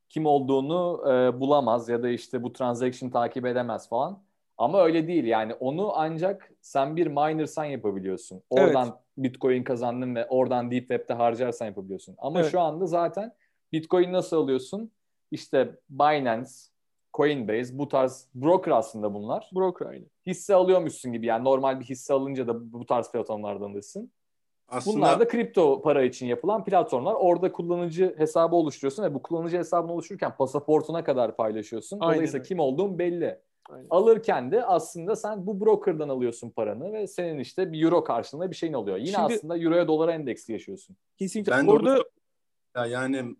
kim 0.09 0.25
olduğunu 0.25 1.03
e, 1.05 1.39
bulamaz 1.39 1.89
ya 1.89 2.03
da 2.03 2.09
işte 2.09 2.43
bu 2.43 2.53
transaction 2.53 3.09
takip 3.09 3.45
edemez 3.45 3.89
falan. 3.89 4.23
Ama 4.59 4.83
öyle 4.83 5.07
değil 5.07 5.23
yani 5.23 5.53
onu 5.53 5.91
ancak 5.95 6.51
sen 6.61 6.95
bir 6.95 7.07
minersan 7.07 7.65
yapabiliyorsun. 7.65 8.43
Oradan 8.49 8.87
evet. 8.87 8.97
Bitcoin 9.17 9.63
kazandın 9.63 10.15
ve 10.15 10.27
oradan 10.27 10.71
Deep 10.71 10.87
Web'de 10.87 11.13
harcarsan 11.13 11.65
yapabiliyorsun. 11.65 12.15
Ama 12.17 12.39
evet. 12.39 12.51
şu 12.51 12.59
anda 12.59 12.85
zaten 12.85 13.33
Bitcoin 13.71 14.13
nasıl 14.13 14.37
alıyorsun? 14.37 14.91
İşte 15.31 15.75
Binance, 15.89 16.49
Coinbase 17.13 17.77
bu 17.77 17.87
tarz 17.87 18.27
broker 18.35 18.71
aslında 18.71 19.13
bunlar. 19.13 19.49
Broker 19.55 19.85
aynı. 19.85 20.05
Hisse 20.25 20.55
alıyormuşsun 20.55 21.13
gibi 21.13 21.25
yani 21.25 21.43
normal 21.43 21.79
bir 21.79 21.85
hisse 21.85 22.13
alınca 22.13 22.47
da 22.47 22.73
bu 22.73 22.85
tarz 22.85 23.11
platformlardan 23.11 23.71
alırsın. 23.71 24.11
Aslında... 24.67 24.97
Bunlar 24.97 25.19
da 25.19 25.27
kripto 25.27 25.81
para 25.81 26.03
için 26.03 26.25
yapılan 26.25 26.63
platformlar. 26.63 27.13
Orada 27.13 27.51
kullanıcı 27.51 28.15
hesabı 28.17 28.55
oluşturuyorsun 28.55 29.03
ve 29.03 29.13
bu 29.13 29.21
kullanıcı 29.21 29.57
hesabını 29.57 29.93
oluştururken 29.93 30.35
pasaportuna 30.37 31.03
kadar 31.03 31.35
paylaşıyorsun. 31.35 31.99
Dolayısıyla 31.99 32.33
Aynen. 32.33 32.47
kim 32.47 32.59
olduğun 32.59 32.99
belli. 32.99 33.39
Aynen. 33.69 33.87
Alırken 33.89 34.51
de 34.51 34.65
aslında 34.65 35.15
sen 35.15 35.47
bu 35.47 35.59
brokerdan 35.59 36.09
alıyorsun 36.09 36.49
paranı 36.49 36.93
ve 36.93 37.07
senin 37.07 37.39
işte 37.39 37.71
bir 37.71 37.83
euro 37.83 38.03
karşılığında 38.03 38.51
bir 38.51 38.55
şeyin 38.55 38.73
oluyor. 38.73 38.97
Yine 38.97 39.11
Şimdi, 39.11 39.33
aslında 39.33 39.57
euroya 39.57 39.87
dolara 39.87 40.11
endeksli 40.13 40.51
yaşıyorsun. 40.51 40.95
Kesinlikle. 41.17 41.51
Ben 41.51 41.67
Orada 41.67 42.03
ya 42.75 42.85
yani 42.85 43.35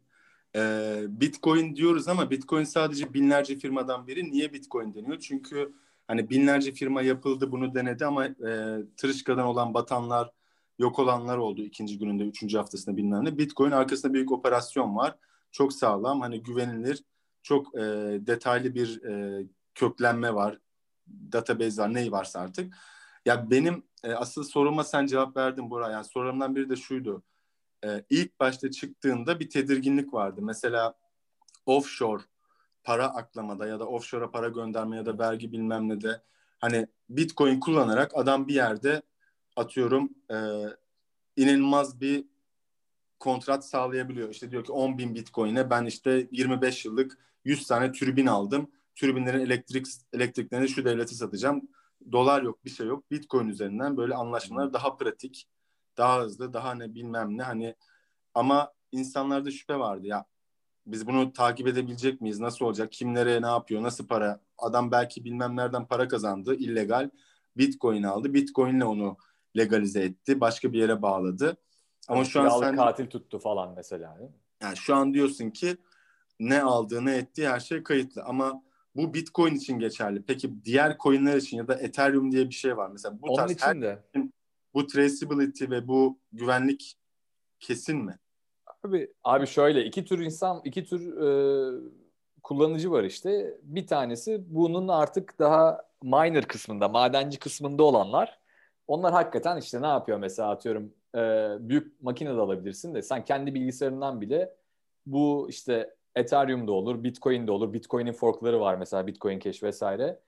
e, 0.55 0.95
Bitcoin 1.07 1.75
diyoruz 1.75 2.07
ama 2.07 2.29
Bitcoin 2.29 2.63
sadece 2.63 3.13
binlerce 3.13 3.55
firmadan 3.55 4.07
biri. 4.07 4.31
Niye 4.31 4.53
Bitcoin 4.53 4.93
deniyor? 4.93 5.19
Çünkü 5.19 5.73
hani 6.07 6.29
binlerce 6.29 6.71
firma 6.71 7.01
yapıldı 7.01 7.51
bunu 7.51 7.75
denedi 7.75 8.05
ama 8.05 8.25
e, 8.25 8.77
tırışkadan 8.97 9.45
olan 9.45 9.73
batanlar 9.73 10.31
yok 10.79 10.99
olanlar 10.99 11.37
oldu 11.37 11.61
ikinci 11.61 11.97
gününde, 11.97 12.23
üçüncü 12.23 12.57
haftasında 12.57 12.97
bilmem 12.97 13.25
ne. 13.25 13.37
Bitcoin 13.37 13.71
arkasında 13.71 14.13
büyük 14.13 14.31
operasyon 14.31 14.95
var. 14.95 15.15
Çok 15.51 15.73
sağlam, 15.73 16.21
hani 16.21 16.43
güvenilir, 16.43 17.03
çok 17.43 17.75
e, 17.75 17.79
detaylı 18.27 18.75
bir 18.75 19.03
e, 19.03 19.43
köklenme 19.79 20.33
var. 20.35 20.59
Database 21.07 21.81
var, 21.81 21.93
neyi 21.93 22.11
varsa 22.11 22.39
artık. 22.39 22.73
Ya 23.25 23.51
benim 23.51 23.83
e, 24.03 24.13
asıl 24.13 24.43
soruma 24.43 24.83
sen 24.83 25.05
cevap 25.05 25.37
verdin 25.37 25.69
Bora. 25.69 25.91
Yani 25.91 26.05
sorumdan 26.05 26.55
biri 26.55 26.69
de 26.69 26.75
şuydu. 26.75 27.23
E, 27.85 28.03
ilk 28.09 28.39
başta 28.39 28.71
çıktığında 28.71 29.39
bir 29.39 29.49
tedirginlik 29.49 30.13
vardı. 30.13 30.41
Mesela 30.41 30.93
offshore 31.65 32.23
para 32.83 33.05
aklamada 33.05 33.67
ya 33.67 33.79
da 33.79 33.87
offshore'a 33.87 34.31
para 34.31 34.47
gönderme 34.47 34.97
ya 34.97 35.05
da 35.05 35.19
vergi 35.19 35.51
bilmem 35.51 35.89
ne 35.89 36.01
de 36.01 36.21
hani 36.59 36.87
Bitcoin 37.09 37.59
kullanarak 37.59 38.11
adam 38.15 38.47
bir 38.47 38.53
yerde 38.53 39.01
atıyorum 39.55 40.09
e, 40.31 40.37
inanılmaz 41.35 42.01
bir 42.01 42.25
kontrat 43.19 43.65
sağlayabiliyor. 43.65 44.29
İşte 44.29 44.51
diyor 44.51 44.63
ki 44.63 44.71
10 44.71 44.97
bin 44.97 45.15
bitcoin'e 45.15 45.69
ben 45.69 45.85
işte 45.85 46.27
25 46.31 46.85
yıllık 46.85 47.17
100 47.45 47.67
tane 47.67 47.91
türbin 47.91 48.27
aldım. 48.27 48.71
Türbinlerin 48.99 49.39
elektrik 49.39 49.87
elektriklerini 50.13 50.69
şu 50.69 50.85
devlete 50.85 51.15
satacağım. 51.15 51.61
Dolar 52.11 52.41
yok 52.41 52.65
bir 52.65 52.69
şey 52.69 52.87
yok. 52.87 53.11
Bitcoin 53.11 53.47
üzerinden 53.47 53.97
böyle 53.97 54.15
anlaşmalar 54.15 54.73
daha 54.73 54.97
pratik, 54.97 55.47
daha 55.97 56.21
hızlı, 56.21 56.53
daha 56.53 56.73
ne 56.73 56.95
bilmem 56.95 57.37
ne 57.37 57.43
hani 57.43 57.75
ama 58.33 58.73
insanlarda 58.91 59.51
şüphe 59.51 59.79
vardı 59.79 60.07
ya 60.07 60.25
biz 60.87 61.07
bunu 61.07 61.33
takip 61.33 61.67
edebilecek 61.67 62.21
miyiz? 62.21 62.39
Nasıl 62.39 62.65
olacak? 62.65 62.91
Kim 62.91 63.13
nereye 63.13 63.41
ne 63.41 63.47
yapıyor? 63.47 63.83
Nasıl 63.83 64.07
para? 64.07 64.41
Adam 64.57 64.91
belki 64.91 65.25
bilmem 65.25 65.55
nereden 65.55 65.87
para 65.87 66.07
kazandı. 66.07 66.55
illegal. 66.55 67.09
Bitcoin 67.57 68.03
aldı. 68.03 68.33
Bitcoin'le 68.33 68.81
onu 68.81 69.17
legalize 69.57 70.03
etti. 70.03 70.41
Başka 70.41 70.73
bir 70.73 70.79
yere 70.79 71.01
bağladı. 71.01 71.57
Ama 72.07 72.25
şu 72.25 72.41
an 72.41 72.59
sen 72.59 72.75
katil 72.75 73.07
tuttu 73.07 73.39
falan 73.39 73.73
mesela. 73.75 74.17
Yani 74.61 74.77
şu 74.77 74.95
an 74.95 75.13
diyorsun 75.13 75.49
ki 75.49 75.77
ne 76.39 76.61
aldığı 76.61 77.05
ne 77.05 77.15
ettiği 77.15 77.49
her 77.49 77.59
şey 77.59 77.83
kayıtlı 77.83 78.23
ama 78.23 78.63
bu 78.95 79.13
Bitcoin 79.13 79.55
için 79.55 79.79
geçerli. 79.79 80.21
Peki 80.21 80.65
diğer 80.65 80.97
coinler 80.97 81.37
için 81.37 81.57
ya 81.57 81.67
da 81.67 81.75
Ethereum 81.75 82.31
diye 82.31 82.49
bir 82.49 82.53
şey 82.53 82.77
var. 82.77 82.89
Mesela 82.89 83.21
bu 83.21 83.27
Onun 83.27 83.35
tarz 83.35 83.51
için 83.51 83.81
de. 83.81 83.99
bu 84.73 84.87
traceability 84.87 85.65
ve 85.69 85.87
bu 85.87 86.19
güvenlik 86.31 86.97
kesin 87.59 87.97
mi? 87.97 88.19
Abi 88.83 89.11
abi 89.23 89.47
şöyle 89.47 89.85
iki 89.85 90.05
tür 90.05 90.19
insan, 90.19 90.61
iki 90.63 90.85
tür 90.85 91.17
e, 91.17 91.29
kullanıcı 92.43 92.91
var 92.91 93.03
işte. 93.03 93.57
Bir 93.63 93.87
tanesi 93.87 94.43
bunun 94.47 94.87
artık 94.87 95.39
daha 95.39 95.81
miner 96.03 96.47
kısmında, 96.47 96.87
madenci 96.87 97.39
kısmında 97.39 97.83
olanlar. 97.83 98.39
Onlar 98.87 99.13
hakikaten 99.13 99.57
işte 99.57 99.81
ne 99.81 99.87
yapıyor 99.87 100.17
mesela 100.17 100.49
atıyorum 100.49 100.93
e, 101.15 101.19
büyük 101.59 102.01
makine 102.01 102.29
de 102.29 102.39
alabilirsin 102.39 102.95
de 102.95 103.01
sen 103.01 103.25
kendi 103.25 103.53
bilgisayarından 103.53 104.21
bile 104.21 104.55
bu 105.05 105.47
işte 105.49 105.95
Ethereum'da 106.15 106.71
olur, 106.71 107.03
Bitcoin'de 107.03 107.51
olur. 107.51 107.73
Bitcoin'in 107.73 108.11
forkları 108.11 108.59
var 108.59 108.75
mesela 108.75 109.07
Bitcoin 109.07 109.39
Cash 109.39 109.63
vesaire. 109.63 110.19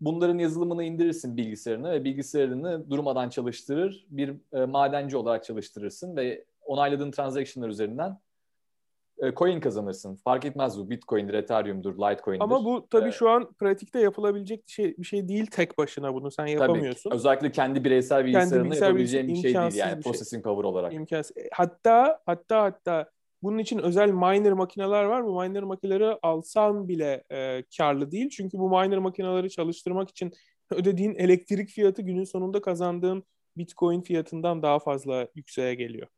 Bunların 0.00 0.38
yazılımını 0.38 0.84
indirirsin 0.84 1.36
bilgisayarına 1.36 1.90
ve 1.90 2.04
bilgisayarını 2.04 2.90
durmadan 2.90 3.28
çalıştırır. 3.28 4.06
Bir 4.10 4.34
e, 4.52 4.64
madenci 4.64 5.16
olarak 5.16 5.44
çalıştırırsın 5.44 6.16
ve 6.16 6.44
onayladığın 6.62 7.10
transaction'lar 7.10 7.68
üzerinden 7.68 8.18
e, 9.18 9.34
coin 9.34 9.60
kazanırsın. 9.60 10.16
Fark 10.16 10.44
etmez 10.44 10.78
bu. 10.78 10.90
Bitcoin'dir, 10.90 11.34
Ethereum'dur, 11.34 11.94
Litecoin'dir. 11.94 12.44
Ama 12.44 12.64
bu 12.64 12.86
tabii 12.90 13.08
ee, 13.08 13.12
şu 13.12 13.30
an 13.30 13.52
pratikte 13.52 14.00
yapılabilecek 14.00 14.66
bir 14.66 14.72
şey, 14.72 14.96
bir 14.98 15.06
şey 15.06 15.28
değil 15.28 15.46
tek 15.46 15.78
başına 15.78 16.14
bunu 16.14 16.30
sen 16.30 16.46
yapamıyorsun. 16.46 17.10
Tabii. 17.10 17.18
Özellikle 17.18 17.52
kendi 17.52 17.84
bireysel 17.84 18.24
bilgisayarında 18.24 18.74
yapabileceğin 18.74 19.28
bir 19.28 19.34
şey 19.34 19.54
değil 19.54 19.74
yani 19.74 19.74
şey. 19.74 20.00
processing 20.00 20.44
power 20.44 20.64
olarak. 20.64 20.94
İmkansız. 20.94 21.36
E, 21.36 21.48
hatta 21.52 22.20
hatta 22.26 22.62
hatta 22.62 23.10
bunun 23.42 23.58
için 23.58 23.78
özel 23.78 24.10
miner 24.10 24.52
makineler 24.52 25.04
var. 25.04 25.24
Bu 25.24 25.42
miner 25.42 25.62
makineleri 25.62 26.18
alsan 26.22 26.88
bile 26.88 27.24
e, 27.32 27.64
karlı 27.76 28.10
değil. 28.10 28.30
Çünkü 28.30 28.58
bu 28.58 28.68
miner 28.70 28.98
makineleri 28.98 29.50
çalıştırmak 29.50 30.10
için 30.10 30.32
ödediğin 30.70 31.14
elektrik 31.14 31.68
fiyatı 31.68 32.02
günün 32.02 32.24
sonunda 32.24 32.62
kazandığın 32.62 33.24
Bitcoin 33.56 34.00
fiyatından 34.00 34.62
daha 34.62 34.78
fazla 34.78 35.28
yükseğe 35.34 35.74
geliyor. 35.74 36.08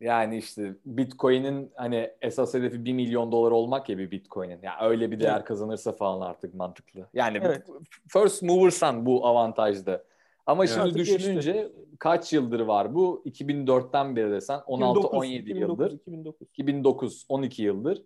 Yani 0.00 0.38
işte 0.38 0.74
Bitcoin'in 0.84 1.72
hani 1.74 2.10
esas 2.20 2.54
hedefi 2.54 2.84
1 2.84 2.92
milyon 2.92 3.32
dolar 3.32 3.50
olmak 3.50 3.88
ya 3.88 3.98
bir 3.98 4.10
Bitcoin'in. 4.10 4.58
Yani 4.62 4.76
öyle 4.80 5.10
bir 5.10 5.20
değer 5.20 5.36
evet. 5.36 5.44
kazanırsa 5.44 5.92
falan 5.92 6.20
artık 6.20 6.54
mantıklı. 6.54 7.06
Yani 7.14 7.38
evet. 7.42 7.66
first 8.08 8.42
mover'san 8.42 9.06
bu 9.06 9.26
avantajda. 9.26 10.04
Ama 10.46 10.64
evet, 10.64 10.74
şimdi 10.74 10.94
düşününce 10.94 11.52
geçti. 11.52 11.72
kaç 11.98 12.32
yıldır 12.32 12.60
var 12.60 12.94
bu? 12.94 13.22
2004'ten 13.26 14.16
beri 14.16 14.30
desen 14.30 14.58
16-17 14.58 15.58
yıldır. 15.58 15.92
2009. 15.92 16.40
2009 16.40 17.26
12 17.28 17.62
yıldır. 17.62 18.02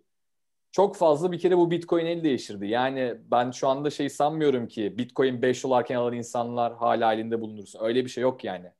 Çok 0.71 0.95
fazla 0.95 1.31
bir 1.31 1.39
kere 1.39 1.57
bu 1.57 1.71
Bitcoin 1.71 2.05
el 2.05 2.23
değiştirdi. 2.23 2.67
Yani 2.67 3.15
ben 3.31 3.51
şu 3.51 3.67
anda 3.67 3.89
şey 3.89 4.09
sanmıyorum 4.09 4.67
ki 4.67 4.97
Bitcoin 4.97 5.41
5 5.41 5.63
dolarken 5.63 5.95
alan 5.95 6.13
insanlar 6.13 6.73
hala 6.73 7.13
elinde 7.13 7.41
bulunursun. 7.41 7.79
Öyle 7.83 8.05
bir 8.05 8.09
şey 8.09 8.21
yok 8.21 8.43
yani. 8.43 8.71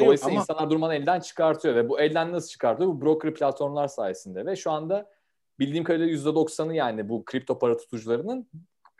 Dolayısıyla 0.00 0.30
ama... 0.30 0.40
insanlar 0.40 0.70
durmadan 0.70 0.96
elden 0.96 1.20
çıkartıyor 1.20 1.74
ve 1.74 1.88
bu 1.88 2.00
elden 2.00 2.32
nasıl 2.32 2.48
çıkartıyor? 2.48 2.90
Bu 2.90 3.00
broker 3.00 3.34
platformlar 3.34 3.88
sayesinde 3.88 4.46
ve 4.46 4.56
şu 4.56 4.70
anda 4.70 5.10
bildiğim 5.58 5.84
kadarıyla 5.84 6.18
%90'ı 6.18 6.74
yani 6.74 7.08
bu 7.08 7.24
kripto 7.24 7.58
para 7.58 7.76
tutucularının 7.76 8.48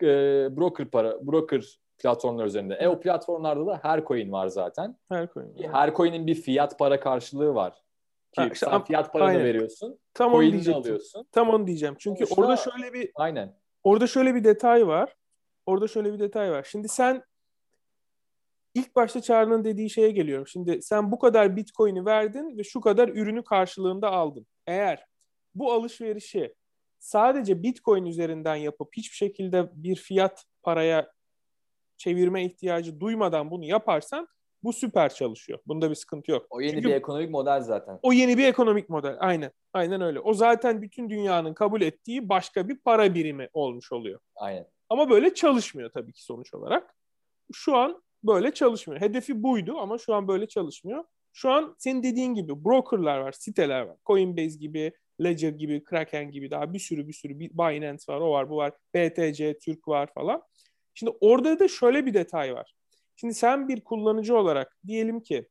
e, 0.02 0.06
broker 0.56 0.86
para 0.86 1.26
broker 1.26 1.78
platformlar 1.98 2.46
üzerinde. 2.46 2.74
E 2.74 2.88
o 2.88 3.00
platformlarda 3.00 3.66
da 3.66 3.78
her 3.82 4.04
coin 4.04 4.32
var 4.32 4.48
zaten. 4.48 4.96
Her 5.08 5.28
coin. 5.32 5.54
Var. 5.58 5.72
Her 5.72 5.94
coin'in 5.94 6.26
bir 6.26 6.34
fiyat 6.34 6.78
para 6.78 7.00
karşılığı 7.00 7.54
var. 7.54 7.72
Ki 8.32 8.42
ha, 8.42 8.48
işte, 8.52 8.66
sen 8.66 8.84
fiyat 8.84 9.12
paranı 9.12 9.28
aynen. 9.28 9.44
veriyorsun. 9.44 9.98
Tam 10.14 10.34
onu 10.34 10.52
diyeceğim. 10.52 10.80
alıyorsun. 10.80 11.28
Tam 11.32 11.48
onu 11.48 11.66
diyeceğim. 11.66 11.96
Çünkü 11.98 12.26
Sonuçta, 12.26 12.42
orada 12.42 12.56
şöyle 12.56 12.92
bir 12.92 13.10
Aynen. 13.14 13.56
Orada 13.84 14.06
şöyle 14.06 14.34
bir 14.34 14.44
detay 14.44 14.86
var. 14.86 15.16
Orada 15.66 15.88
şöyle 15.88 16.12
bir 16.12 16.18
detay 16.18 16.50
var. 16.50 16.66
Şimdi 16.70 16.88
sen 16.88 17.22
ilk 18.74 18.96
başta 18.96 19.20
Çağrı'nın 19.20 19.64
dediği 19.64 19.90
şeye 19.90 20.10
geliyorum. 20.10 20.46
Şimdi 20.46 20.82
sen 20.82 21.12
bu 21.12 21.18
kadar 21.18 21.56
Bitcoin'i 21.56 22.06
verdin 22.06 22.58
ve 22.58 22.64
şu 22.64 22.80
kadar 22.80 23.08
ürünü 23.08 23.44
karşılığında 23.44 24.10
aldın. 24.10 24.46
Eğer 24.66 25.06
bu 25.54 25.72
alışverişi 25.72 26.54
sadece 26.98 27.62
Bitcoin 27.62 28.06
üzerinden 28.06 28.56
yapıp 28.56 28.88
hiçbir 28.96 29.16
şekilde 29.16 29.70
bir 29.74 29.96
fiyat 29.96 30.44
paraya 30.62 31.10
çevirme 31.96 32.44
ihtiyacı 32.44 33.00
duymadan 33.00 33.50
bunu 33.50 33.64
yaparsan 33.64 34.28
bu 34.62 34.72
süper 34.72 35.14
çalışıyor. 35.14 35.58
Bunda 35.66 35.90
bir 35.90 35.94
sıkıntı 35.94 36.30
yok. 36.30 36.46
O 36.50 36.60
yeni 36.60 36.72
Çünkü 36.72 36.88
bir 36.88 36.94
ekonomik 36.94 37.30
model 37.30 37.60
zaten. 37.60 37.98
O 38.02 38.12
yeni 38.12 38.38
bir 38.38 38.44
ekonomik 38.44 38.88
model. 38.88 39.16
Aynen. 39.20 39.50
Aynen 39.72 40.00
öyle. 40.00 40.20
O 40.20 40.34
zaten 40.34 40.82
bütün 40.82 41.10
dünyanın 41.10 41.54
kabul 41.54 41.80
ettiği 41.80 42.28
başka 42.28 42.68
bir 42.68 42.78
para 42.78 43.14
birimi 43.14 43.48
olmuş 43.52 43.92
oluyor. 43.92 44.20
Aynen. 44.36 44.66
Ama 44.88 45.10
böyle 45.10 45.34
çalışmıyor 45.34 45.90
tabii 45.90 46.12
ki 46.12 46.24
sonuç 46.24 46.54
olarak. 46.54 46.94
Şu 47.52 47.76
an 47.76 48.02
böyle 48.24 48.54
çalışmıyor. 48.54 49.00
Hedefi 49.00 49.42
buydu 49.42 49.78
ama 49.78 49.98
şu 49.98 50.14
an 50.14 50.28
böyle 50.28 50.48
çalışmıyor. 50.48 51.04
Şu 51.32 51.50
an 51.50 51.74
senin 51.78 52.02
dediğin 52.02 52.34
gibi 52.34 52.64
brokerlar 52.64 53.18
var, 53.18 53.32
siteler 53.32 53.80
var. 53.80 53.96
Coinbase 54.06 54.58
gibi, 54.58 54.92
Ledger 55.24 55.52
gibi, 55.52 55.84
Kraken 55.84 56.30
gibi 56.30 56.50
daha 56.50 56.72
bir 56.72 56.78
sürü 56.78 57.08
bir 57.08 57.12
sürü 57.12 57.38
Binance 57.40 58.04
var, 58.08 58.20
o 58.20 58.30
var, 58.30 58.50
bu 58.50 58.56
var. 58.56 58.72
BTC, 58.94 59.58
Türk 59.58 59.88
var 59.88 60.12
falan. 60.14 60.42
Şimdi 60.98 61.16
orada 61.20 61.58
da 61.58 61.68
şöyle 61.68 62.06
bir 62.06 62.14
detay 62.14 62.54
var. 62.54 62.74
Şimdi 63.16 63.34
sen 63.34 63.68
bir 63.68 63.84
kullanıcı 63.84 64.36
olarak 64.36 64.76
diyelim 64.86 65.20
ki 65.20 65.48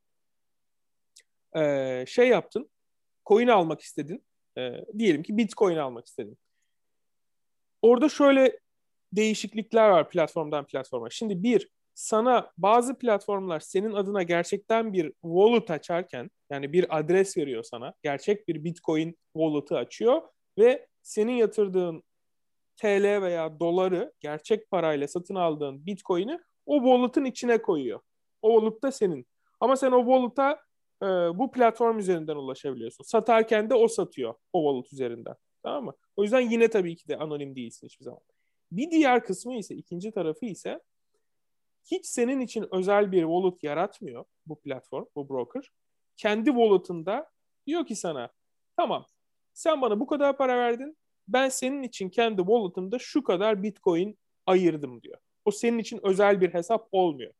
e, 1.56 2.04
şey 2.08 2.28
yaptın, 2.28 2.70
coin 3.26 3.48
almak 3.48 3.82
istedin. 3.82 4.26
E, 4.58 4.86
diyelim 4.98 5.24
ki 5.24 5.38
Bitcoin 5.38 5.78
almak 5.78 6.08
istedin. 6.08 6.38
Orada 7.82 8.10
şöyle 8.10 8.60
değişiklikler 9.14 9.90
var 9.90 10.10
platformdan 10.10 10.68
platforma. 10.68 11.10
Şimdi 11.10 11.44
bir, 11.44 11.70
sana 11.96 12.52
bazı 12.58 12.98
platformlar 12.98 13.60
senin 13.60 13.94
adına 13.94 14.24
gerçekten 14.24 14.94
bir 14.94 15.14
wallet 15.22 15.72
açarken 15.72 16.30
yani 16.50 16.74
bir 16.74 17.00
adres 17.00 17.38
veriyor 17.38 17.64
sana. 17.64 17.94
Gerçek 18.04 18.48
bir 18.48 18.64
Bitcoin 18.64 19.18
wallet'ı 19.34 19.78
açıyor 19.78 20.22
ve 20.58 20.88
senin 21.02 21.34
yatırdığın 21.34 22.04
TL 22.78 23.22
veya 23.22 23.60
doları 23.60 24.14
gerçek 24.20 24.72
parayla 24.72 25.08
satın 25.08 25.36
aldığın 25.36 25.86
Bitcoin'i 25.86 26.40
o 26.66 26.78
wallet'ın 26.78 27.26
içine 27.26 27.62
koyuyor. 27.62 28.00
O 28.42 28.60
wallet 28.60 28.84
da 28.84 28.92
senin. 28.92 29.28
Ama 29.60 29.76
sen 29.76 29.92
o 29.92 30.00
wallet'a 30.00 30.52
e, 31.02 31.06
bu 31.40 31.52
platform 31.52 32.00
üzerinden 32.00 32.36
ulaşabiliyorsun. 32.36 33.04
Satarken 33.04 33.70
de 33.70 33.74
o 33.74 33.88
satıyor 33.88 34.34
o 34.54 34.64
wallet 34.64 34.94
üzerinden. 34.94 35.36
Tamam 35.64 35.86
mı? 35.86 35.94
O 36.16 36.24
yüzden 36.24 36.40
yine 36.40 36.68
tabii 36.68 36.96
ki 36.96 37.08
de 37.08 37.18
anonim 37.18 37.56
değilsin 37.56 37.88
hiçbir 37.88 38.04
zaman. 38.04 38.20
Bir 38.72 38.92
diğer 38.92 39.24
kısmı 39.24 39.56
ise, 39.56 39.76
ikinci 39.76 40.12
tarafı 40.12 40.46
ise 40.46 40.80
hiç 41.92 42.06
senin 42.06 42.40
için 42.40 42.68
özel 42.72 43.12
bir 43.12 43.22
wallet 43.22 43.64
yaratmıyor 43.64 44.26
bu 44.46 44.62
platform, 44.62 45.06
bu 45.16 45.30
broker. 45.30 45.72
Kendi 46.18 46.50
wallet'ında 46.50 47.30
diyor 47.68 47.86
ki 47.86 47.96
sana 47.96 48.30
tamam 48.78 49.06
sen 49.54 49.82
bana 49.82 50.00
bu 50.00 50.08
kadar 50.08 50.38
para 50.38 50.58
verdin 50.58 50.98
ben 51.28 51.50
senin 51.50 51.84
için 51.84 52.10
kendi 52.10 52.38
wallet'ımda 52.38 53.00
şu 53.00 53.24
kadar 53.24 53.64
bitcoin 53.64 54.18
ayırdım 54.46 55.02
diyor. 55.02 55.18
O 55.46 55.52
senin 55.52 55.78
için 55.78 56.00
özel 56.04 56.42
bir 56.42 56.54
hesap 56.54 56.88
olmuyor. 56.92 57.34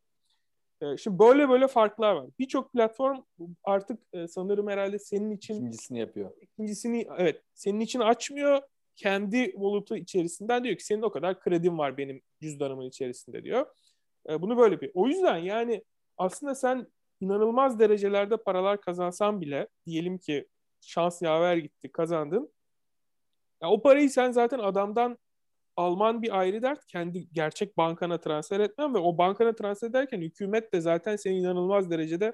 Ee, 0.82 0.98
şimdi 0.98 1.20
böyle 1.20 1.50
böyle 1.50 1.68
farklar 1.68 2.16
var. 2.16 2.28
Birçok 2.40 2.74
platform 2.74 3.22
artık 3.64 4.00
e, 4.14 4.28
sanırım 4.28 4.68
herhalde 4.68 5.00
senin 5.00 5.32
için 5.32 5.56
ikincisini 5.56 6.00
yapıyor. 6.00 6.32
İkincisini 6.42 7.08
evet 7.18 7.42
senin 7.54 7.80
için 7.80 8.00
açmıyor. 8.00 8.62
Kendi 8.96 9.52
wallet'ı 9.52 9.98
içerisinden 9.98 10.64
diyor 10.64 10.76
ki 10.76 10.86
senin 10.86 11.02
o 11.02 11.12
kadar 11.12 11.40
kredim 11.40 11.78
var 11.78 11.98
benim 11.98 12.22
cüzdanımın 12.42 12.86
içerisinde 12.86 13.44
diyor. 13.44 13.66
E, 14.30 14.42
bunu 14.42 14.58
böyle 14.58 14.82
bir. 14.82 14.92
O 14.94 15.08
yüzden 15.08 15.38
yani 15.38 15.84
aslında 16.18 16.56
sen 16.56 16.88
inanılmaz 17.22 17.80
derecelerde 17.80 18.38
paralar 18.38 18.82
kazansan 18.82 19.42
bile 19.42 19.68
diyelim 19.86 20.18
ki 20.18 20.48
şans 20.82 21.22
yaver 21.22 21.58
gitti 21.58 21.92
kazandın. 21.92 22.55
Ya 23.66 23.72
o 23.72 23.82
parayı 23.82 24.10
sen 24.10 24.32
zaten 24.32 24.60
adamdan 24.60 25.18
alman 25.78 26.22
bir 26.22 26.40
ayrı 26.40 26.62
dert. 26.62 26.86
Kendi 26.86 27.28
gerçek 27.34 27.78
bankana 27.78 28.18
transfer 28.18 28.60
etmem 28.60 28.94
ve 28.94 28.98
o 28.98 29.18
bankana 29.18 29.56
transfer 29.56 29.90
ederken 29.90 30.22
hükümet 30.22 30.74
de 30.74 30.82
zaten 30.82 31.16
seni 31.16 31.38
inanılmaz 31.38 31.92
derecede 31.92 32.34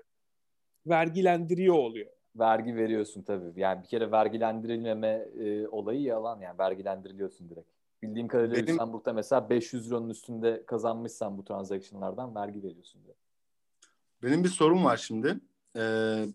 vergilendiriyor 0.88 1.76
oluyor. 1.76 2.12
Vergi 2.36 2.76
veriyorsun 2.76 3.22
tabii. 3.22 3.60
Yani 3.60 3.84
bir 3.84 3.88
kere 3.88 4.12
vergilendirilmeme 4.12 5.28
e, 5.40 5.68
olayı 5.68 6.02
yalan 6.02 6.40
yani 6.42 6.60
vergilendiriliyorsun 6.60 7.50
direkt. 7.50 7.70
Bildiğim 8.02 8.28
kadarıyla 8.28 8.56
Benim... 8.56 8.68
Lüksemburg'da 8.68 9.14
mesela 9.14 9.50
500 9.50 9.92
euronun 9.92 10.10
üstünde 10.10 10.66
kazanmışsan 10.66 11.38
bu 11.38 11.44
transaction'lardan 11.44 12.36
vergi 12.36 12.64
veriyorsun 12.64 13.04
diyor. 13.04 13.16
Benim 14.24 14.44
bir 14.44 14.50
sorum 14.50 14.86
var 14.86 14.98
şimdi. 14.98 15.40
Ee, 15.76 16.26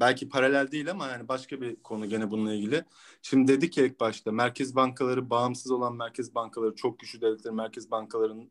belki 0.00 0.28
paralel 0.28 0.70
değil 0.70 0.90
ama 0.90 1.08
yani 1.08 1.28
başka 1.28 1.60
bir 1.60 1.76
konu 1.76 2.08
gene 2.08 2.30
bununla 2.30 2.54
ilgili. 2.54 2.84
Şimdi 3.22 3.52
dedik 3.52 3.78
ya 3.78 3.84
ilk 3.84 4.00
başta 4.00 4.32
merkez 4.32 4.76
bankaları 4.76 5.30
bağımsız 5.30 5.72
olan 5.72 5.96
merkez 5.96 6.34
bankaları 6.34 6.74
çok 6.74 6.98
güçlü 6.98 7.20
devletlerin 7.20 7.56
merkez 7.56 7.90
bankalarının 7.90 8.50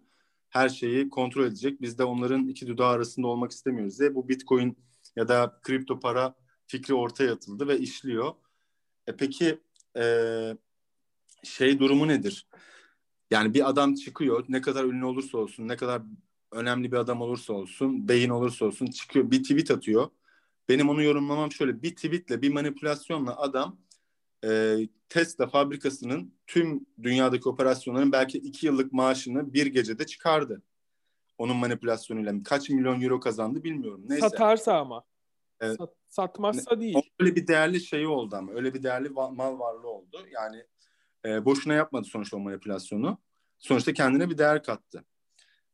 her 0.50 0.70
şeyi 0.70 1.10
kontrol 1.10 1.46
edecek. 1.46 1.82
Biz 1.82 1.98
de 1.98 2.04
onların 2.04 2.48
iki 2.48 2.68
dudağı 2.68 2.90
arasında 2.90 3.28
olmak 3.28 3.52
istemiyoruz 3.52 4.00
diye 4.00 4.16
bu 4.16 4.30
bitcoin 4.30 4.78
ya 5.16 5.28
da 5.28 5.60
kripto 5.64 6.00
para 6.00 6.36
fikri 6.68 6.94
ortaya 6.94 7.34
atıldı 7.34 7.68
ve 7.68 7.80
işliyor. 7.80 8.34
E 9.08 9.16
peki 9.16 9.60
e, 9.98 10.04
şey 11.44 11.80
durumu 11.80 12.08
nedir? 12.08 12.48
Yani 13.32 13.54
bir 13.54 13.70
adam 13.70 13.96
çıkıyor 13.96 14.46
ne 14.50 14.62
kadar 14.62 14.84
ünlü 14.84 15.06
olursa 15.06 15.38
olsun 15.38 15.68
ne 15.68 15.76
kadar 15.76 16.02
önemli 16.52 16.92
bir 16.92 16.98
adam 16.98 17.22
olursa 17.22 17.54
olsun 17.54 18.08
beyin 18.08 18.30
olursa 18.30 18.66
olsun 18.66 18.86
çıkıyor 18.86 19.32
bir 19.32 19.44
tweet 19.44 19.72
atıyor 19.72 20.10
benim 20.70 20.90
onu 20.90 21.04
yorumlamam 21.04 21.52
şöyle. 21.52 21.82
Bir 21.82 21.96
tweetle, 21.96 22.42
bir 22.42 22.54
manipülasyonla 22.54 23.38
adam 23.38 23.80
e, 24.46 24.78
Tesla 25.10 25.48
fabrikasının 25.48 26.34
tüm 26.48 26.86
dünyadaki 27.04 27.50
operasyonların 27.50 28.12
belki 28.12 28.38
iki 28.38 28.66
yıllık 28.66 28.94
maaşını 28.94 29.54
bir 29.54 29.66
gecede 29.66 30.06
çıkardı. 30.06 30.62
Onun 31.38 31.58
manipülasyonuyla. 31.58 32.34
Kaç 32.44 32.70
milyon 32.70 33.02
euro 33.02 33.20
kazandı 33.20 33.64
bilmiyorum. 33.64 34.06
Neyse. 34.10 34.30
Satarsa 34.30 34.80
ama. 34.80 35.04
E, 35.62 35.74
Sat, 35.74 35.94
satmazsa 36.08 36.76
ne, 36.76 36.82
değil. 36.82 36.98
Öyle 37.20 37.36
bir 37.36 37.48
değerli 37.48 37.82
şeyi 37.82 38.08
oldu 38.08 38.36
ama. 38.36 38.54
Öyle 38.54 38.74
bir 38.74 38.84
değerli 38.84 39.08
va- 39.08 39.36
mal 39.36 39.60
varlığı 39.60 39.90
oldu. 39.90 40.26
Yani 40.32 40.64
e, 41.26 41.46
boşuna 41.46 41.74
yapmadı 41.74 42.08
sonuçta 42.08 42.38
o 42.38 42.40
manipülasyonu. 42.40 43.18
Sonuçta 43.60 43.94
kendine 43.94 44.30
bir 44.30 44.38
değer 44.38 44.64
kattı 44.64 45.06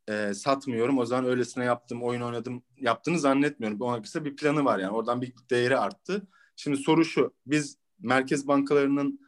e, 0.09 0.33
satmıyorum. 0.33 0.97
O 0.97 1.05
zaman 1.05 1.25
öylesine 1.25 1.63
yaptım, 1.65 2.03
oyun 2.03 2.21
oynadım 2.21 2.63
yaptığını 2.77 3.19
zannetmiyorum. 3.19 3.81
Ona 3.81 4.01
kısa 4.01 4.25
bir 4.25 4.35
planı 4.35 4.65
var 4.65 4.79
yani. 4.79 4.91
Oradan 4.91 5.21
bir 5.21 5.33
değeri 5.49 5.77
arttı. 5.77 6.27
Şimdi 6.55 6.77
soru 6.77 7.05
şu. 7.05 7.33
Biz 7.45 7.77
merkez 7.99 8.47
bankalarının 8.47 9.19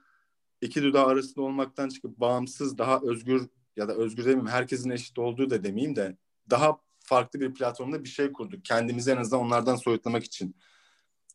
iki 0.61 0.83
dudağı 0.83 1.05
arasında 1.05 1.41
olmaktan 1.41 1.89
çıkıp 1.89 2.19
bağımsız, 2.19 2.77
daha 2.77 2.99
özgür 3.03 3.49
ya 3.75 3.87
da 3.87 3.93
özgür 3.93 4.23
demeyeyim, 4.23 4.47
herkesin 4.47 4.89
eşit 4.89 5.19
olduğu 5.19 5.49
da 5.49 5.63
demeyeyim 5.63 5.95
de 5.95 6.17
daha 6.49 6.77
farklı 6.99 7.39
bir 7.39 7.53
platformda 7.53 8.03
bir 8.03 8.09
şey 8.09 8.31
kurduk. 8.31 8.65
Kendimizi 8.65 9.11
en 9.11 9.17
azından 9.17 9.45
onlardan 9.45 9.75
soyutlamak 9.75 10.23
için. 10.23 10.55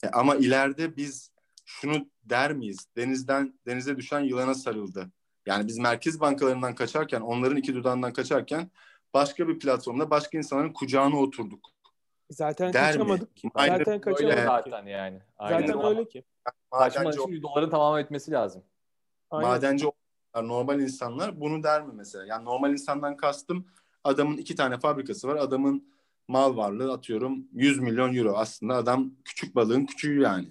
E, 0.02 0.08
ama 0.08 0.36
ileride 0.36 0.96
biz 0.96 1.30
şunu 1.64 2.10
der 2.24 2.52
miyiz? 2.52 2.86
Denizden 2.96 3.60
denize 3.66 3.96
düşen 3.96 4.20
yılana 4.20 4.54
sarıldı. 4.54 5.12
Yani 5.46 5.66
biz 5.66 5.78
merkez 5.78 6.20
bankalarından 6.20 6.74
kaçarken, 6.74 7.20
onların 7.20 7.56
iki 7.56 7.74
dudağından 7.74 8.12
kaçarken 8.12 8.70
başka 9.14 9.48
bir 9.48 9.58
platformda 9.58 10.10
başka 10.10 10.38
insanların 10.38 10.72
kucağına 10.72 11.16
oturduk. 11.16 11.70
Zaten 12.30 12.72
Der 12.72 12.86
kaçamadık 12.86 13.36
ki. 13.36 13.50
Aynen 13.54 13.78
zaten 13.78 14.00
kaçamadık 14.00 14.38
öyle. 14.38 14.46
Zaten 14.46 14.86
yani. 14.86 15.22
Aynen. 15.38 15.66
Zaten 15.66 15.84
öyle 15.84 16.08
ki. 16.08 16.24
Kaçma 16.70 17.10
için 17.10 17.42
doların 17.42 17.70
tamam 17.70 17.98
etmesi 17.98 18.30
lazım. 18.32 18.62
Aynen. 19.30 19.48
Madenci 19.48 19.86
normal 20.34 20.80
insanlar 20.80 21.40
bunu 21.40 21.62
der 21.62 21.82
mi 21.82 21.92
mesela? 21.94 22.24
Yani 22.24 22.44
normal 22.44 22.72
insandan 22.72 23.16
kastım 23.16 23.66
adamın 24.04 24.36
iki 24.36 24.56
tane 24.56 24.78
fabrikası 24.78 25.28
var. 25.28 25.36
Adamın 25.36 25.90
mal 26.28 26.56
varlığı 26.56 26.92
atıyorum 26.92 27.48
100 27.52 27.80
milyon 27.80 28.14
euro. 28.14 28.32
Aslında 28.36 28.74
adam 28.74 29.10
küçük 29.24 29.54
balığın 29.54 29.86
küçüğü 29.86 30.20
yani. 30.20 30.48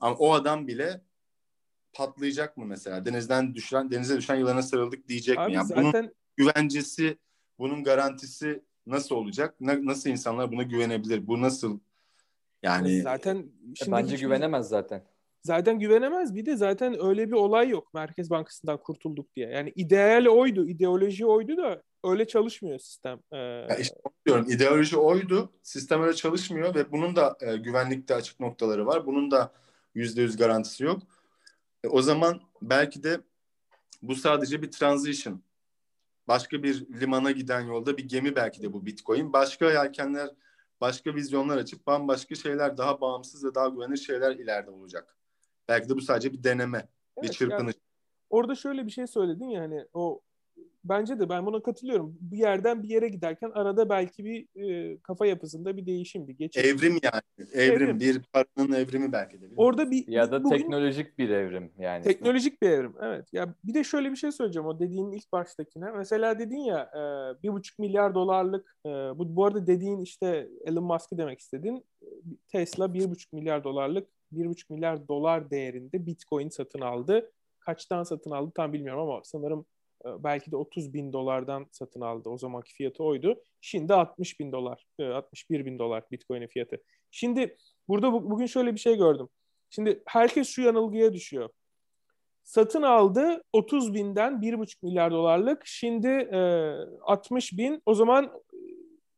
Ama 0.00 0.16
o 0.16 0.32
adam 0.32 0.66
bile 0.66 1.00
patlayacak 1.92 2.56
mı 2.56 2.66
mesela? 2.66 3.04
Denizden 3.04 3.54
düşen 3.54 3.90
denize 3.90 4.16
düşen 4.16 4.36
yılana 4.36 4.62
sarıldık 4.62 5.08
diyecek 5.08 5.38
Abi 5.38 5.48
mi? 5.48 5.54
Yani 5.54 5.66
zaten... 5.66 5.84
bunun 5.84 6.14
güvencesi 6.36 7.18
bunun 7.58 7.84
garantisi 7.84 8.62
nasıl 8.86 9.14
olacak? 9.14 9.60
Na, 9.60 9.86
nasıl 9.86 10.10
insanlar 10.10 10.52
buna 10.52 10.62
güvenebilir? 10.62 11.26
Bu 11.26 11.40
nasıl 11.40 11.78
yani 12.62 13.02
zaten 13.02 13.46
şimdi 13.74 13.92
bence 13.92 14.16
güvenemez 14.16 14.68
zaten. 14.68 15.04
Zaten 15.42 15.78
güvenemez. 15.78 16.34
Bir 16.34 16.46
de 16.46 16.56
zaten 16.56 17.06
öyle 17.06 17.28
bir 17.28 17.32
olay 17.32 17.68
yok. 17.68 17.94
Merkez 17.94 18.30
Bankası'ndan 18.30 18.78
kurtulduk 18.78 19.36
diye. 19.36 19.48
Yani 19.48 19.72
ideal 19.76 20.26
oydu, 20.26 20.68
ideoloji 20.68 21.26
oydu 21.26 21.56
da 21.56 21.82
öyle 22.04 22.26
çalışmıyor 22.26 22.78
sistem. 22.78 23.20
Ee... 23.32 23.36
Ya 23.36 23.76
işte 23.76 23.96
diyorum 24.26 24.50
ideoloji 24.50 24.96
oydu. 24.96 25.52
Sistem 25.62 26.02
öyle 26.02 26.14
çalışmıyor 26.14 26.74
ve 26.74 26.92
bunun 26.92 27.16
da 27.16 27.36
e, 27.40 27.56
güvenlikte 27.56 28.14
açık 28.14 28.40
noktaları 28.40 28.86
var. 28.86 29.06
Bunun 29.06 29.30
da 29.30 29.52
yüzde 29.94 30.22
yüz 30.22 30.36
garantisi 30.36 30.84
yok. 30.84 31.02
E, 31.84 31.88
o 31.88 32.02
zaman 32.02 32.40
belki 32.62 33.02
de 33.02 33.20
bu 34.02 34.14
sadece 34.14 34.62
bir 34.62 34.70
transition 34.70 35.42
başka 36.28 36.62
bir 36.62 37.00
limana 37.00 37.30
giden 37.30 37.60
yolda 37.60 37.96
bir 37.96 38.08
gemi 38.08 38.36
belki 38.36 38.62
de 38.62 38.72
bu 38.72 38.86
Bitcoin. 38.86 39.32
Başka 39.32 39.70
yelkenler, 39.70 40.30
başka 40.80 41.14
vizyonlar 41.14 41.58
açıp 41.58 41.86
bambaşka 41.86 42.34
şeyler, 42.34 42.76
daha 42.76 43.00
bağımsız 43.00 43.44
ve 43.44 43.54
daha 43.54 43.68
güvenilir 43.68 43.96
şeyler 43.96 44.36
ileride 44.36 44.70
olacak. 44.70 45.16
Belki 45.68 45.88
de 45.88 45.96
bu 45.96 46.00
sadece 46.00 46.32
bir 46.32 46.44
deneme, 46.44 46.88
evet, 47.16 47.28
bir 47.28 47.36
çırpınış. 47.36 47.74
Yani 47.74 47.84
orada 48.30 48.54
şöyle 48.54 48.86
bir 48.86 48.90
şey 48.90 49.06
söyledin 49.06 49.48
ya 49.48 49.62
hani 49.62 49.84
o 49.92 50.20
bence 50.88 51.18
de 51.18 51.28
ben 51.28 51.46
buna 51.46 51.62
katılıyorum. 51.62 52.18
Bir 52.20 52.38
yerden 52.38 52.82
bir 52.82 52.88
yere 52.88 53.08
giderken 53.08 53.50
arada 53.50 53.88
belki 53.88 54.24
bir 54.24 54.46
e, 54.56 54.98
kafa 54.98 55.26
yapısında 55.26 55.76
bir 55.76 55.86
değişim, 55.86 56.28
bir 56.28 56.32
geçiş. 56.32 56.64
Evrim 56.64 56.98
yani. 57.02 57.48
Evrim. 57.52 57.82
evrim. 57.82 58.00
Bir 58.00 58.22
paranın 58.32 58.72
evrimi 58.72 59.12
belki 59.12 59.40
de. 59.40 59.46
Orada 59.56 59.90
bir 59.90 60.08
ya 60.08 60.32
da 60.32 60.44
bugün, 60.44 60.56
teknolojik 60.56 61.18
bir 61.18 61.28
evrim 61.28 61.72
yani. 61.78 62.04
Teknolojik 62.04 62.62
bir 62.62 62.70
evrim. 62.70 62.94
Evet. 63.02 63.28
Ya 63.32 63.54
bir 63.64 63.74
de 63.74 63.84
şöyle 63.84 64.10
bir 64.10 64.16
şey 64.16 64.32
söyleyeceğim 64.32 64.66
o 64.68 64.80
dediğin 64.80 65.12
ilk 65.12 65.32
baştakine. 65.32 65.90
Mesela 65.90 66.38
dedin 66.38 66.60
ya 66.60 66.90
e, 66.94 67.02
bir 67.42 67.48
buçuk 67.48 67.78
milyar 67.78 68.14
dolarlık 68.14 68.76
e, 68.86 68.88
bu 68.88 69.36
bu 69.36 69.44
arada 69.44 69.66
dediğin 69.66 70.00
işte 70.00 70.48
Elon 70.64 70.84
Musk'ı 70.84 71.18
demek 71.18 71.38
istedin. 71.38 71.84
Tesla 72.48 72.94
bir 72.94 73.10
buçuk 73.10 73.32
milyar 73.32 73.64
dolarlık 73.64 74.08
bir 74.32 74.46
buçuk 74.46 74.70
milyar 74.70 75.08
dolar 75.08 75.50
değerinde 75.50 76.06
Bitcoin 76.06 76.48
satın 76.48 76.80
aldı. 76.80 77.32
Kaçtan 77.60 78.02
satın 78.02 78.30
aldı 78.30 78.52
tam 78.54 78.72
bilmiyorum 78.72 79.02
ama 79.02 79.20
sanırım 79.24 79.66
belki 80.04 80.50
de 80.50 80.56
30 80.56 80.94
bin 80.94 81.12
dolardan 81.12 81.66
satın 81.72 82.00
aldı. 82.00 82.28
O 82.28 82.38
zamanki 82.38 82.72
fiyatı 82.72 83.04
oydu. 83.04 83.42
Şimdi 83.60 83.94
60 83.94 84.40
bin 84.40 84.52
dolar, 84.52 84.86
61 85.00 85.66
bin 85.66 85.78
dolar 85.78 86.04
Bitcoin'in 86.10 86.46
fiyatı. 86.46 86.82
Şimdi 87.10 87.56
burada 87.88 88.12
bugün 88.12 88.46
şöyle 88.46 88.74
bir 88.74 88.80
şey 88.80 88.96
gördüm. 88.96 89.28
Şimdi 89.70 90.02
herkes 90.06 90.48
şu 90.48 90.62
yanılgıya 90.62 91.12
düşüyor. 91.12 91.50
Satın 92.44 92.82
aldı 92.82 93.42
30 93.52 93.94
binden 93.94 94.32
1,5 94.32 94.74
milyar 94.82 95.10
dolarlık. 95.10 95.62
Şimdi 95.66 96.08
e, 96.08 96.38
60 97.02 97.52
bin. 97.52 97.82
O 97.86 97.94
zaman 97.94 98.32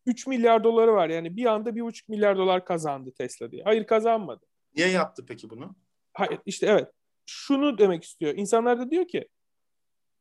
3 0.07 0.27
milyar 0.27 0.65
doları 0.65 0.93
var. 0.93 1.09
Yani 1.09 1.37
bir 1.37 1.47
anda 1.47 1.71
1,5 1.71 2.03
milyar 2.09 2.37
dolar 2.37 2.65
kazandı 2.65 3.13
Tesla 3.19 3.53
diye. 3.53 3.63
Hayır 3.63 3.87
kazanmadı. 3.87 4.47
Niye 4.77 4.89
yaptı 4.89 5.25
peki 5.29 5.51
bunu? 5.51 5.77
Hayır 6.15 6.39
işte 6.47 6.67
evet. 6.67 6.89
Şunu 7.27 7.79
demek 7.79 8.05
istiyor. 8.05 8.35
İnsanlar 8.37 8.79
da 8.79 8.91
diyor 8.91 9.09
ki 9.09 9.29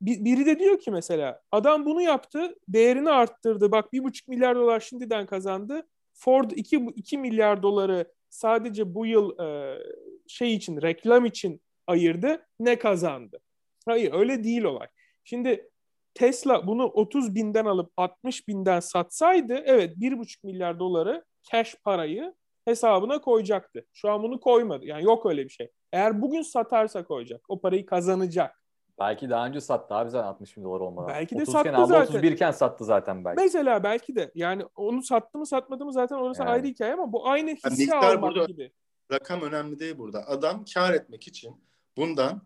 biri 0.02 0.46
de 0.46 0.60
diyor 0.60 0.80
ki 0.80 0.92
mesela 0.92 1.42
adam 1.52 1.86
bunu 1.86 2.02
yaptı, 2.02 2.56
değerini 2.68 3.10
arttırdı. 3.10 3.72
Bak 3.72 3.94
bir 3.94 4.04
buçuk 4.04 4.28
milyar 4.28 4.56
dolar 4.56 4.80
şimdiden 4.80 5.26
kazandı. 5.26 5.88
Ford 6.14 6.52
2, 6.52 6.88
2 6.96 7.18
milyar 7.18 7.64
doları 7.64 8.12
sadece 8.30 8.94
bu 8.94 9.06
yıl 9.06 9.40
e, 9.40 9.80
şey 10.28 10.54
için, 10.54 10.82
reklam 10.82 11.26
için 11.26 11.62
ayırdı. 11.88 12.46
Ne 12.60 12.80
kazandı? 12.80 13.40
Hayır 13.86 14.14
öyle 14.14 14.44
değil 14.44 14.64
olay. 14.64 14.88
Şimdi 15.24 15.70
Tesla 16.14 16.68
bunu 16.68 16.86
30 16.86 17.36
binden 17.36 17.66
alıp 17.66 17.92
60 17.98 18.48
binden 18.48 18.80
satsaydı 18.80 19.54
evet 19.66 19.98
1,5 19.98 20.38
milyar 20.44 20.80
doları 20.80 21.26
cash 21.52 21.76
parayı 21.84 22.34
hesabına 22.66 23.22
koyacaktı. 23.22 23.86
Şu 23.94 24.12
an 24.12 24.24
bunu 24.24 24.40
koymadı. 24.40 24.86
Yani 24.86 25.04
yok 25.04 25.26
öyle 25.26 25.44
bir 25.44 25.50
şey. 25.50 25.70
Eğer 25.94 26.22
bugün 26.22 26.42
satarsa 26.42 27.04
koyacak. 27.04 27.42
O 27.50 27.62
parayı 27.62 27.86
kazanacak. 27.86 28.62
Belki 29.00 29.30
daha 29.30 29.46
önce 29.46 29.62
sattı 29.62 29.96
abi 29.96 30.10
zaten 30.10 30.28
60 30.28 30.58
bin 30.58 30.64
dolar 30.64 30.80
olmadan. 30.80 31.10
Belki 31.10 31.40
de 31.40 31.46
sattı 31.46 31.76
aldı, 31.76 31.88
zaten. 31.88 32.14
31 32.14 32.32
iken 32.32 32.52
sattı 32.52 32.86
zaten 32.86 33.26
belki. 33.26 33.44
Mesela 33.44 33.84
belki 33.84 34.16
de. 34.16 34.32
Yani 34.36 34.66
onu 34.76 35.04
sattı 35.04 35.38
mı 35.38 35.46
satmadı 35.46 35.86
mı 35.86 35.94
zaten 35.94 36.16
orası 36.16 36.42
yani. 36.42 36.52
ayrı 36.52 36.68
hikaye 36.68 36.94
ama 36.94 37.12
bu 37.12 37.28
aynı 37.28 37.50
hissi 37.50 37.90
yani 37.90 38.06
almak 38.06 38.22
burada, 38.22 38.46
gibi. 38.46 38.72
Rakam 39.12 39.42
önemli 39.42 39.80
değil 39.80 39.98
burada. 39.98 40.28
Adam 40.28 40.66
kar 40.74 40.94
etmek 40.94 41.28
için 41.28 41.56
bundan 41.98 42.42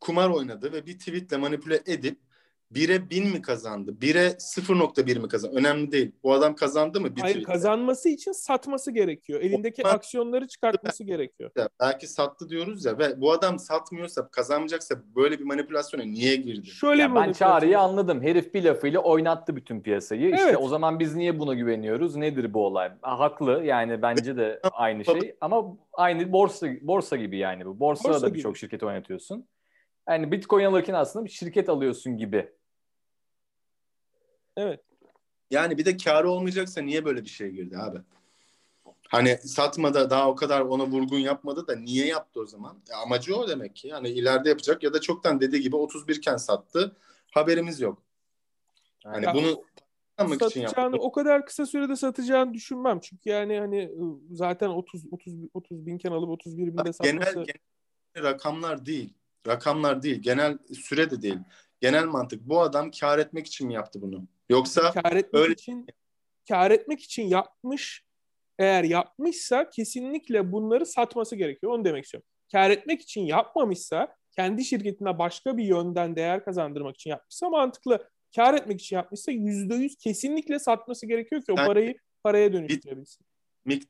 kumar 0.00 0.30
oynadı 0.30 0.72
ve 0.72 0.86
bir 0.86 0.98
tweetle 0.98 1.36
manipüle 1.36 1.80
edip 1.86 2.23
1'e 2.74 3.10
1000 3.10 3.32
mi 3.32 3.42
kazandı? 3.42 3.96
1'e 4.00 4.28
0.1 4.28 5.18
mi 5.18 5.28
kazandı? 5.28 5.56
Önemli 5.56 5.92
değil. 5.92 6.12
Bu 6.22 6.32
adam 6.32 6.54
kazandı 6.54 7.00
mı? 7.00 7.16
Bir 7.16 7.20
Hayır 7.20 7.44
kazanması 7.44 8.08
için 8.08 8.32
satması 8.32 8.90
gerekiyor. 8.90 9.40
Elindeki 9.40 9.82
o, 9.84 9.88
aksiyonları 9.88 10.48
çıkartması 10.48 11.04
gerekiyor. 11.04 11.50
Ya, 11.56 11.68
belki 11.80 12.06
sattı 12.06 12.48
diyoruz 12.48 12.84
ya 12.84 12.98
ve 12.98 13.20
bu 13.20 13.32
adam 13.32 13.58
satmıyorsa 13.58 14.28
kazanmayacaksa 14.28 14.94
böyle 15.16 15.38
bir 15.38 15.44
manipülasyona 15.44 16.04
niye 16.04 16.36
girdi? 16.36 16.66
Şöyle 16.66 17.02
ya 17.02 17.14
ben 17.14 17.32
çağrıyı 17.32 17.78
anladım. 17.78 18.22
Herif 18.22 18.54
bir 18.54 18.64
lafıyla 18.64 19.00
oynattı 19.00 19.56
bütün 19.56 19.80
piyasayı. 19.80 20.28
Evet. 20.28 20.38
İşte 20.38 20.56
o 20.56 20.68
zaman 20.68 21.00
biz 21.00 21.14
niye 21.14 21.38
buna 21.38 21.54
güveniyoruz? 21.54 22.16
Nedir 22.16 22.54
bu 22.54 22.66
olay? 22.66 22.92
Ha, 23.02 23.18
haklı 23.18 23.64
yani 23.64 24.02
bence 24.02 24.36
de 24.36 24.60
aynı 24.72 25.04
şey 25.04 25.36
ama 25.40 25.76
aynı 25.92 26.32
borsa 26.32 26.66
borsa 26.82 27.16
gibi 27.16 27.38
yani 27.38 27.66
bu. 27.66 27.80
Borsada 27.80 28.14
borsa 28.14 28.26
da 28.26 28.34
birçok 28.34 28.56
şirket 28.56 28.82
oynatıyorsun. 28.82 29.46
Yani 30.08 30.32
Bitcoin 30.32 30.64
alırken 30.64 30.94
aslında 30.94 31.24
bir 31.24 31.30
şirket 31.30 31.68
alıyorsun 31.68 32.16
gibi 32.16 32.48
Evet. 34.56 34.80
Yani 35.50 35.78
bir 35.78 35.84
de 35.84 35.96
karı 35.96 36.30
olmayacaksa 36.30 36.80
niye 36.80 37.04
böyle 37.04 37.22
bir 37.22 37.28
şey 37.28 37.50
girdi 37.50 37.78
abi? 37.78 37.98
Hani 39.08 39.38
satmadı 39.38 40.10
daha 40.10 40.30
o 40.30 40.34
kadar 40.34 40.60
ona 40.60 40.86
vurgun 40.86 41.18
yapmadı 41.18 41.66
da 41.66 41.76
niye 41.76 42.06
yaptı 42.06 42.40
o 42.40 42.46
zaman? 42.46 42.78
Ya 42.90 42.98
amacı 42.98 43.36
o 43.36 43.48
demek 43.48 43.76
ki. 43.76 43.88
Yani 43.88 44.08
ileride 44.08 44.48
yapacak 44.48 44.82
ya 44.82 44.92
da 44.92 45.00
çoktan 45.00 45.40
dediği 45.40 45.60
gibi 45.60 45.76
31 45.76 46.16
iken 46.16 46.36
sattı. 46.36 46.96
Haberimiz 47.30 47.80
yok. 47.80 48.02
Hani 49.04 49.24
ya, 49.24 49.34
bunu 49.34 49.64
satacağını 50.18 50.48
için 50.48 50.60
yaptı. 50.60 50.98
o 50.98 51.12
kadar 51.12 51.46
kısa 51.46 51.66
sürede 51.66 51.96
satacağını 51.96 52.54
düşünmem. 52.54 53.00
Çünkü 53.00 53.30
yani 53.30 53.58
hani 53.58 53.90
ıı, 54.00 54.16
zaten 54.30 54.68
30 54.68 55.04
30 55.10 55.34
30 55.54 55.86
binken 55.86 56.10
alıp 56.10 56.28
31 56.28 56.66
binde 56.66 56.92
satması. 56.92 57.02
Genel, 57.04 57.34
genel 58.14 58.28
rakamlar 58.30 58.86
değil. 58.86 59.14
Rakamlar 59.46 60.02
değil. 60.02 60.22
Genel 60.22 60.58
süre 60.74 61.10
de 61.10 61.22
değil. 61.22 61.38
Genel 61.80 62.04
mantık. 62.04 62.48
Bu 62.48 62.60
adam 62.60 62.90
kar 62.90 63.18
etmek 63.18 63.46
için 63.46 63.66
mi 63.66 63.74
yaptı 63.74 64.02
bunu? 64.02 64.24
Yoksa 64.48 64.92
kar 64.92 65.16
etmek 65.16 65.42
öyle... 65.42 65.52
için 65.52 65.86
kar 66.48 66.70
etmek 66.70 67.00
için 67.02 67.22
yapmış 67.22 68.04
eğer 68.58 68.84
yapmışsa 68.84 69.70
kesinlikle 69.70 70.52
bunları 70.52 70.86
satması 70.86 71.36
gerekiyor. 71.36 71.72
Onu 71.72 71.84
demek 71.84 72.04
istiyorum. 72.04 72.28
Kar 72.52 72.70
etmek 72.70 73.02
için 73.02 73.20
yapmamışsa 73.20 74.16
kendi 74.36 74.64
şirketine 74.64 75.18
başka 75.18 75.56
bir 75.56 75.64
yönden 75.64 76.16
değer 76.16 76.44
kazandırmak 76.44 76.94
için 76.94 77.10
yapmışsa 77.10 77.48
mantıklı. 77.48 78.08
Kar 78.36 78.54
etmek 78.54 78.80
için 78.80 78.96
yapmışsa 78.96 79.32
yüzde 79.32 79.74
yüz 79.74 79.96
kesinlikle 79.96 80.58
satması 80.58 81.06
gerekiyor 81.06 81.42
ki 81.42 81.52
o 81.52 81.54
parayı 81.54 81.96
paraya 82.22 82.52
dönüştürebilsin. 82.52 83.26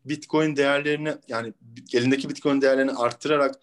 Bitcoin 0.05 0.57
değerlerini 0.57 1.12
yani 1.29 1.53
elindeki 1.95 2.29
Bitcoin 2.29 2.61
değerlerini 2.61 2.93
arttırarak 2.93 3.55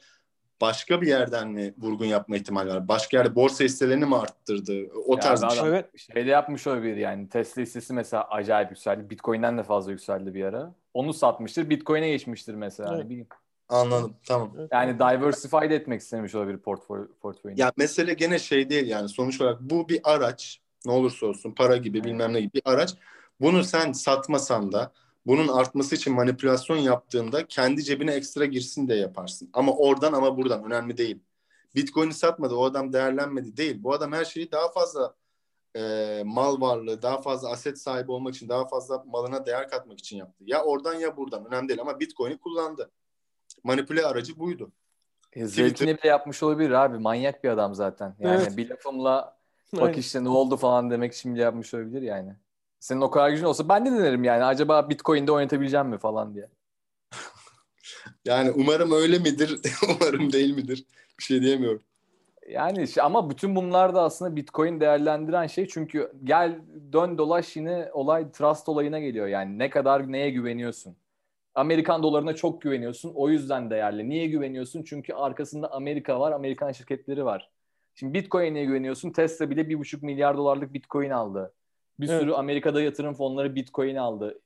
başka 0.62 1.02
bir 1.02 1.08
yerden 1.08 1.47
mi 1.47 1.74
vurgun 1.78 2.06
yapma 2.06 2.38
ihtimali 2.38 2.69
var? 2.69 2.88
Başka 2.88 3.17
yerde 3.17 3.36
borsa 3.36 3.63
hisselerini 3.63 4.06
mi 4.06 4.15
arttırdı? 4.15 4.74
O 5.06 5.13
ya 5.13 5.19
tarz 5.19 5.43
bir 5.43 5.50
şey. 5.50 5.69
Evet. 5.69 5.86
Şeyde 6.13 6.30
yapmış 6.30 6.67
olabilir 6.67 6.97
yani. 6.97 7.30
Tesla 7.30 7.62
hissesi 7.62 7.93
mesela 7.93 8.24
acayip 8.24 8.69
yükseldi. 8.69 9.10
Bitcoin'den 9.10 9.58
de 9.58 9.63
fazla 9.63 9.91
yükseldi 9.91 10.34
bir 10.34 10.45
ara. 10.45 10.76
Onu 10.93 11.13
satmıştır. 11.13 11.69
Bitcoin'e 11.69 12.10
geçmiştir 12.10 12.54
mesela. 12.54 12.95
Evet. 12.95 13.10
Bileyim. 13.10 13.28
Anladım. 13.69 14.15
Tamam. 14.28 14.54
Yani 14.71 14.95
diversified 14.95 15.71
etmek 15.71 16.02
istemiş 16.02 16.36
olabilir 16.36 16.58
portföyünü. 16.58 17.60
Ya 17.60 17.71
mesele 17.78 18.13
gene 18.13 18.39
şey 18.39 18.69
değil 18.69 18.88
yani. 18.88 19.10
Sonuç 19.10 19.41
olarak 19.41 19.62
bu 19.62 19.89
bir 19.89 20.00
araç. 20.04 20.62
Ne 20.86 20.91
olursa 20.91 21.26
olsun 21.26 21.52
para 21.52 21.78
gibi 21.78 21.97
evet. 21.97 22.06
bilmem 22.06 22.34
ne 22.34 22.41
gibi 22.41 22.54
bir 22.54 22.62
araç. 22.65 22.93
Bunu 23.41 23.63
sen 23.63 23.91
satmasan 23.91 24.71
da 24.71 24.91
bunun 25.25 25.47
artması 25.47 25.95
için 25.95 26.13
manipülasyon 26.13 26.77
yaptığında 26.77 27.47
kendi 27.47 27.84
cebine 27.84 28.13
ekstra 28.13 28.45
girsin 28.45 28.88
de 28.88 28.95
yaparsın. 28.95 29.49
Ama 29.53 29.71
oradan 29.71 30.13
ama 30.13 30.38
buradan 30.38 30.63
önemli 30.63 30.97
değil. 30.97 31.19
Bitcoin'i 31.75 32.13
satmadı 32.13 32.55
o 32.55 32.63
adam 32.63 32.93
değerlenmedi 32.93 33.57
değil. 33.57 33.84
Bu 33.84 33.93
adam 33.93 34.12
her 34.12 34.25
şeyi 34.25 34.51
daha 34.51 34.71
fazla 34.71 35.15
e, 35.75 36.23
mal 36.25 36.62
varlığı, 36.62 37.01
daha 37.01 37.21
fazla 37.21 37.49
aset 37.49 37.79
sahibi 37.79 38.12
olmak 38.12 38.36
için, 38.36 38.49
daha 38.49 38.67
fazla 38.67 39.03
malına 39.07 39.45
değer 39.45 39.69
katmak 39.69 39.99
için 39.99 40.17
yaptı. 40.17 40.43
Ya 40.47 40.63
oradan 40.63 40.93
ya 40.93 41.17
buradan 41.17 41.45
önemli 41.45 41.69
değil 41.69 41.81
ama 41.81 41.99
Bitcoin'i 41.99 42.38
kullandı. 42.38 42.91
Manipüle 43.63 44.05
aracı 44.05 44.39
buydu. 44.39 44.71
E, 45.34 45.45
zevkini 45.45 45.97
bile 45.97 46.07
yapmış 46.07 46.43
olabilir 46.43 46.71
abi. 46.71 46.97
Manyak 46.97 47.43
bir 47.43 47.49
adam 47.49 47.75
zaten. 47.75 48.15
Yani 48.19 48.41
evet. 48.43 48.57
bir 48.57 48.69
lafımla 48.69 49.38
bak 49.73 49.97
işte 49.97 50.23
ne 50.23 50.29
oldu 50.29 50.57
falan 50.57 50.89
demek 50.91 51.13
için 51.13 51.36
bile 51.36 51.41
yapmış 51.41 51.73
olabilir 51.73 52.01
yani. 52.01 52.36
Senin 52.82 53.02
o 53.02 53.12
kadar 53.12 53.30
gücün 53.30 53.46
olsa 53.46 53.70
ben 53.70 53.86
de 53.86 53.91
denerim 53.91 54.24
yani. 54.24 54.44
Acaba 54.44 54.89
Bitcoin'de 54.89 55.32
oynatabileceğim 55.32 55.88
mi 55.88 55.98
falan 55.98 56.36
diye. 56.36 56.48
yani 58.26 58.52
umarım 58.52 58.91
öyle 58.91 59.20
midir, 59.20 59.60
umarım 59.89 60.34
değil 60.34 60.56
midir. 60.56 60.86
Bir 61.20 61.24
şey 61.24 61.41
diyemiyorum. 61.41 61.82
Yani 62.50 62.86
ama 63.02 63.30
bütün 63.30 63.56
bunlar 63.56 63.96
da 63.96 64.02
aslında 64.02 64.36
Bitcoin 64.36 64.80
değerlendiren 64.80 65.48
şey 65.48 65.67
çünkü 65.67 66.12
gel 66.24 66.60
dön 66.94 67.17
dolaş 67.17 67.56
yine 67.56 67.89
olay 67.94 68.32
trust 68.32 68.70
olayına 68.70 69.00
geliyor 69.00 69.28
yani 69.28 69.60
ne 69.60 69.70
kadar 69.70 70.12
neye 70.12 70.30
güveniyorsun. 70.30 70.96
Amerikan 71.56 72.04
dolarına 72.04 72.36
çok 72.36 72.62
güveniyorsun 72.62 73.12
o 73.15 73.30
yüzden 73.30 73.70
değerli. 73.70 74.10
Niye 74.10 74.28
güveniyorsun? 74.28 74.84
Çünkü 74.84 75.13
arkasında 75.13 75.72
Amerika 75.72 76.20
var, 76.20 76.32
Amerikan 76.32 76.72
şirketleri 76.72 77.26
var. 77.26 77.50
Şimdi 77.96 78.13
Bitcoin'e 78.13 78.65
güveniyorsun. 78.65 79.12
Tesla 79.12 79.50
bile 79.50 79.70
bir 79.70 79.80
buçuk 79.80 80.04
milyar 80.04 80.38
dolarlık 80.38 80.74
Bitcoin 80.74 81.10
aldı. 81.10 81.54
Bir 82.01 82.09
evet. 82.09 82.21
sürü 82.21 82.33
Amerika'da 82.33 82.81
yatırım 82.81 83.13
fonları 83.13 83.55
Bitcoin 83.55 83.95
aldı. 83.95 84.41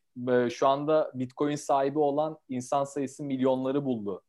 Şu 0.49 0.67
anda 0.67 1.11
Bitcoin 1.13 1.55
sahibi 1.55 1.99
olan 1.99 2.37
insan 2.49 2.83
sayısı 2.83 3.23
milyonları 3.23 3.85
buldu. 3.85 4.23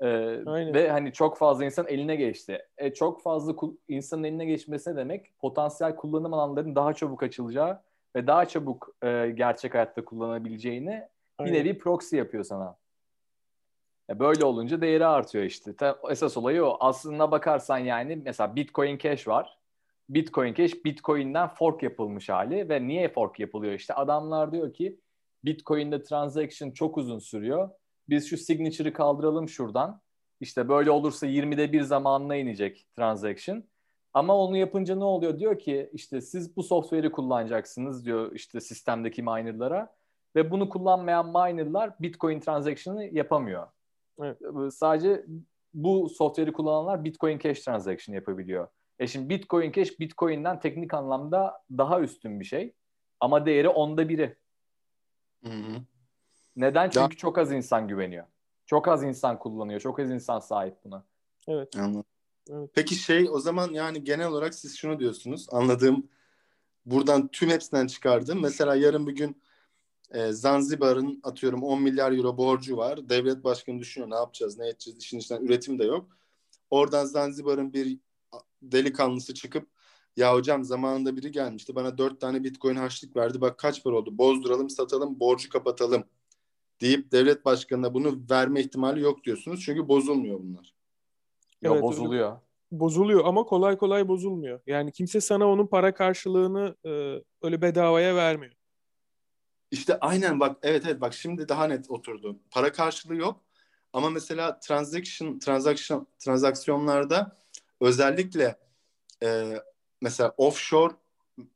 Ee, 0.00 0.06
ve 0.46 0.90
hani 0.90 1.12
çok 1.12 1.38
fazla 1.38 1.64
insan 1.64 1.86
eline 1.86 2.16
geçti. 2.16 2.66
E, 2.78 2.94
çok 2.94 3.22
fazla 3.22 3.54
insanın 3.88 4.24
eline 4.24 4.44
geçmesi 4.44 4.96
demek 4.96 5.38
potansiyel 5.38 5.96
kullanım 5.96 6.34
alanlarının 6.34 6.74
daha 6.74 6.94
çabuk 6.94 7.22
açılacağı 7.22 7.82
ve 8.16 8.26
daha 8.26 8.46
çabuk 8.46 8.96
e, 9.02 9.30
gerçek 9.30 9.74
hayatta 9.74 10.04
kullanabileceğini 10.04 11.08
Aynen. 11.38 11.52
bir 11.54 11.58
nevi 11.58 11.78
proxy 11.78 12.16
yapıyor 12.16 12.44
sana. 12.44 12.76
E, 14.10 14.18
böyle 14.18 14.44
olunca 14.44 14.80
değeri 14.80 15.06
artıyor 15.06 15.44
işte. 15.44 15.74
Esas 16.10 16.36
olayı 16.36 16.64
o. 16.64 16.76
Aslında 16.80 17.30
bakarsan 17.30 17.78
yani 17.78 18.16
mesela 18.24 18.56
Bitcoin 18.56 18.98
Cash 18.98 19.28
var. 19.28 19.57
Bitcoin 20.08 20.54
Cash 20.54 20.84
Bitcoin'den 20.84 21.48
fork 21.48 21.82
yapılmış 21.82 22.28
hali 22.28 22.68
ve 22.68 22.86
niye 22.86 23.08
fork 23.08 23.40
yapılıyor 23.40 23.72
işte 23.72 23.94
adamlar 23.94 24.52
diyor 24.52 24.72
ki 24.72 25.00
Bitcoin'de 25.44 26.02
transaction 26.02 26.70
çok 26.70 26.98
uzun 26.98 27.18
sürüyor. 27.18 27.70
Biz 28.08 28.30
şu 28.30 28.36
signature'ı 28.36 28.92
kaldıralım 28.92 29.48
şuradan. 29.48 30.00
İşte 30.40 30.68
böyle 30.68 30.90
olursa 30.90 31.26
20'de 31.26 31.72
bir 31.72 31.82
zamanına 31.82 32.36
inecek 32.36 32.86
transaction. 32.96 33.64
Ama 34.14 34.36
onu 34.36 34.56
yapınca 34.56 34.96
ne 34.96 35.04
oluyor? 35.04 35.38
Diyor 35.38 35.58
ki 35.58 35.90
işte 35.92 36.20
siz 36.20 36.56
bu 36.56 36.62
software'i 36.62 37.12
kullanacaksınız 37.12 38.04
diyor 38.04 38.32
işte 38.32 38.60
sistemdeki 38.60 39.22
minerlara 39.22 39.94
ve 40.36 40.50
bunu 40.50 40.68
kullanmayan 40.68 41.26
minerlar 41.26 41.90
Bitcoin 42.00 42.40
transaction'ı 42.40 43.04
yapamıyor. 43.04 43.66
Evet. 44.20 44.38
Sadece 44.74 45.24
bu 45.74 46.08
software'i 46.08 46.52
kullananlar 46.52 47.04
Bitcoin 47.04 47.38
Cash 47.38 47.60
transaction 47.60 48.14
yapabiliyor. 48.14 48.68
E 48.98 49.06
şimdi 49.06 49.28
Bitcoin 49.28 49.72
Cash 49.72 50.00
Bitcoin'den 50.00 50.60
teknik 50.60 50.94
anlamda 50.94 51.62
daha 51.70 52.00
üstün 52.00 52.40
bir 52.40 52.44
şey. 52.44 52.74
Ama 53.20 53.46
değeri 53.46 53.68
onda 53.68 54.08
biri. 54.08 54.36
Hı 55.44 55.50
hı. 55.50 55.82
Neden? 56.56 56.90
Çünkü 56.90 57.14
da- 57.14 57.16
çok 57.16 57.38
az 57.38 57.52
insan 57.52 57.88
güveniyor. 57.88 58.26
Çok 58.66 58.88
az 58.88 59.02
insan 59.02 59.38
kullanıyor. 59.38 59.80
Çok 59.80 60.00
az 60.00 60.10
insan 60.10 60.38
sahip 60.38 60.76
buna. 60.84 61.04
Evet. 61.48 61.76
Anladım. 61.76 62.04
Evet. 62.50 62.70
Peki 62.74 62.94
şey 62.94 63.28
o 63.30 63.40
zaman 63.40 63.70
yani 63.72 64.04
genel 64.04 64.28
olarak 64.28 64.54
siz 64.54 64.76
şunu 64.76 65.00
diyorsunuz. 65.00 65.46
Anladığım 65.50 66.08
buradan 66.86 67.28
tüm 67.28 67.50
hepsinden 67.50 67.86
çıkardım. 67.86 68.42
Mesela 68.42 68.76
yarın 68.76 69.06
bir 69.06 69.16
gün 69.16 69.42
e, 70.10 70.32
Zanzibar'ın 70.32 71.20
atıyorum 71.22 71.62
10 71.62 71.82
milyar 71.82 72.12
euro 72.12 72.36
borcu 72.36 72.76
var. 72.76 73.08
Devlet 73.08 73.44
başkanı 73.44 73.78
düşünüyor 73.80 74.10
ne 74.10 74.14
yapacağız, 74.14 74.58
ne 74.58 74.68
edeceğiz, 74.68 74.98
işin 75.00 75.18
içinden 75.18 75.44
üretim 75.44 75.78
de 75.78 75.84
yok. 75.84 76.18
Oradan 76.70 77.04
Zanzibar'ın 77.04 77.72
bir 77.72 77.98
delikanlısı 78.62 79.34
çıkıp 79.34 79.68
ya 80.16 80.34
hocam 80.34 80.64
zamanında 80.64 81.16
biri 81.16 81.30
gelmişti 81.30 81.74
bana 81.74 81.98
dört 81.98 82.20
tane 82.20 82.44
bitcoin 82.44 82.76
harçlık 82.76 83.16
verdi 83.16 83.40
bak 83.40 83.58
kaç 83.58 83.84
para 83.84 83.94
oldu 83.94 84.18
bozduralım 84.18 84.70
satalım 84.70 85.20
borcu 85.20 85.48
kapatalım 85.48 86.04
deyip 86.80 87.12
devlet 87.12 87.44
başkanına 87.44 87.94
bunu 87.94 88.20
verme 88.30 88.60
ihtimali 88.60 89.00
yok 89.00 89.24
diyorsunuz. 89.24 89.62
Çünkü 89.64 89.88
bozulmuyor 89.88 90.40
bunlar. 90.40 90.74
Ya 91.62 91.72
evet, 91.72 91.82
bozuluyor. 91.82 92.28
Öyle, 92.28 92.40
bozuluyor 92.70 93.24
ama 93.24 93.44
kolay 93.44 93.78
kolay 93.78 94.08
bozulmuyor. 94.08 94.60
Yani 94.66 94.92
kimse 94.92 95.20
sana 95.20 95.48
onun 95.48 95.66
para 95.66 95.94
karşılığını 95.94 96.76
e, 96.84 96.90
öyle 97.42 97.62
bedavaya 97.62 98.16
vermiyor. 98.16 98.52
İşte 99.70 100.00
aynen 100.00 100.40
bak 100.40 100.56
evet 100.62 100.82
evet 100.86 101.00
bak 101.00 101.14
şimdi 101.14 101.48
daha 101.48 101.66
net 101.66 101.90
oturdu. 101.90 102.38
Para 102.50 102.72
karşılığı 102.72 103.16
yok 103.16 103.44
ama 103.92 104.10
mesela 104.10 104.60
transaction 104.60 105.38
transaction 105.38 106.06
transaksiyonlarda 106.18 107.36
özellikle 107.80 108.58
e, 109.22 109.54
mesela 110.00 110.34
offshore 110.36 110.94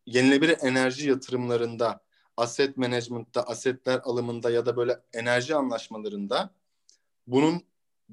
yenilebilir 0.07 0.57
enerji 0.63 1.09
yatırımlarında 1.09 2.03
asset 2.37 2.77
management'ta, 2.77 3.43
asetler 3.43 4.01
alımında 4.05 4.51
ya 4.51 4.67
da 4.67 4.77
böyle 4.77 5.01
enerji 5.13 5.55
anlaşmalarında 5.55 6.51
bunun 7.27 7.63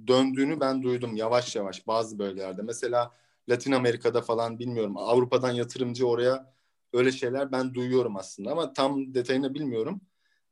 döndüğünü 0.08 0.60
ben 0.60 0.84
duydum 0.84 1.16
yavaş 1.16 1.56
yavaş 1.56 1.88
bazı 1.88 2.20
bölgelerde. 2.20 2.62
Mesela 2.62 3.12
Latin 3.50 3.72
Amerika'da 3.72 4.22
falan 4.22 4.60
bilmiyorum. 4.60 4.98
Avrupa'dan 4.98 5.52
yatırımcı 5.52 6.08
oraya 6.08 6.54
öyle 6.94 7.12
şeyler 7.12 7.52
ben 7.52 7.74
duyuyorum 7.74 8.16
aslında 8.16 8.52
ama 8.52 8.74
tam 8.74 9.14
detayını 9.14 9.54
bilmiyorum. 9.54 10.02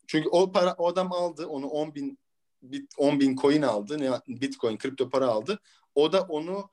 Çünkü 0.07 0.29
o 0.29 0.51
para 0.51 0.73
o 0.73 0.87
adam 0.87 1.11
aldı 1.11 1.47
onu 1.47 1.67
10 1.67 1.95
bin 1.95 2.19
bit, 2.61 2.93
10 2.97 3.19
bin 3.19 3.35
coin 3.35 3.61
aldı. 3.61 3.99
Ne, 3.99 4.11
Bitcoin 4.27 4.77
kripto 4.77 5.09
para 5.09 5.27
aldı. 5.27 5.59
O 5.95 6.11
da 6.11 6.21
onu 6.21 6.69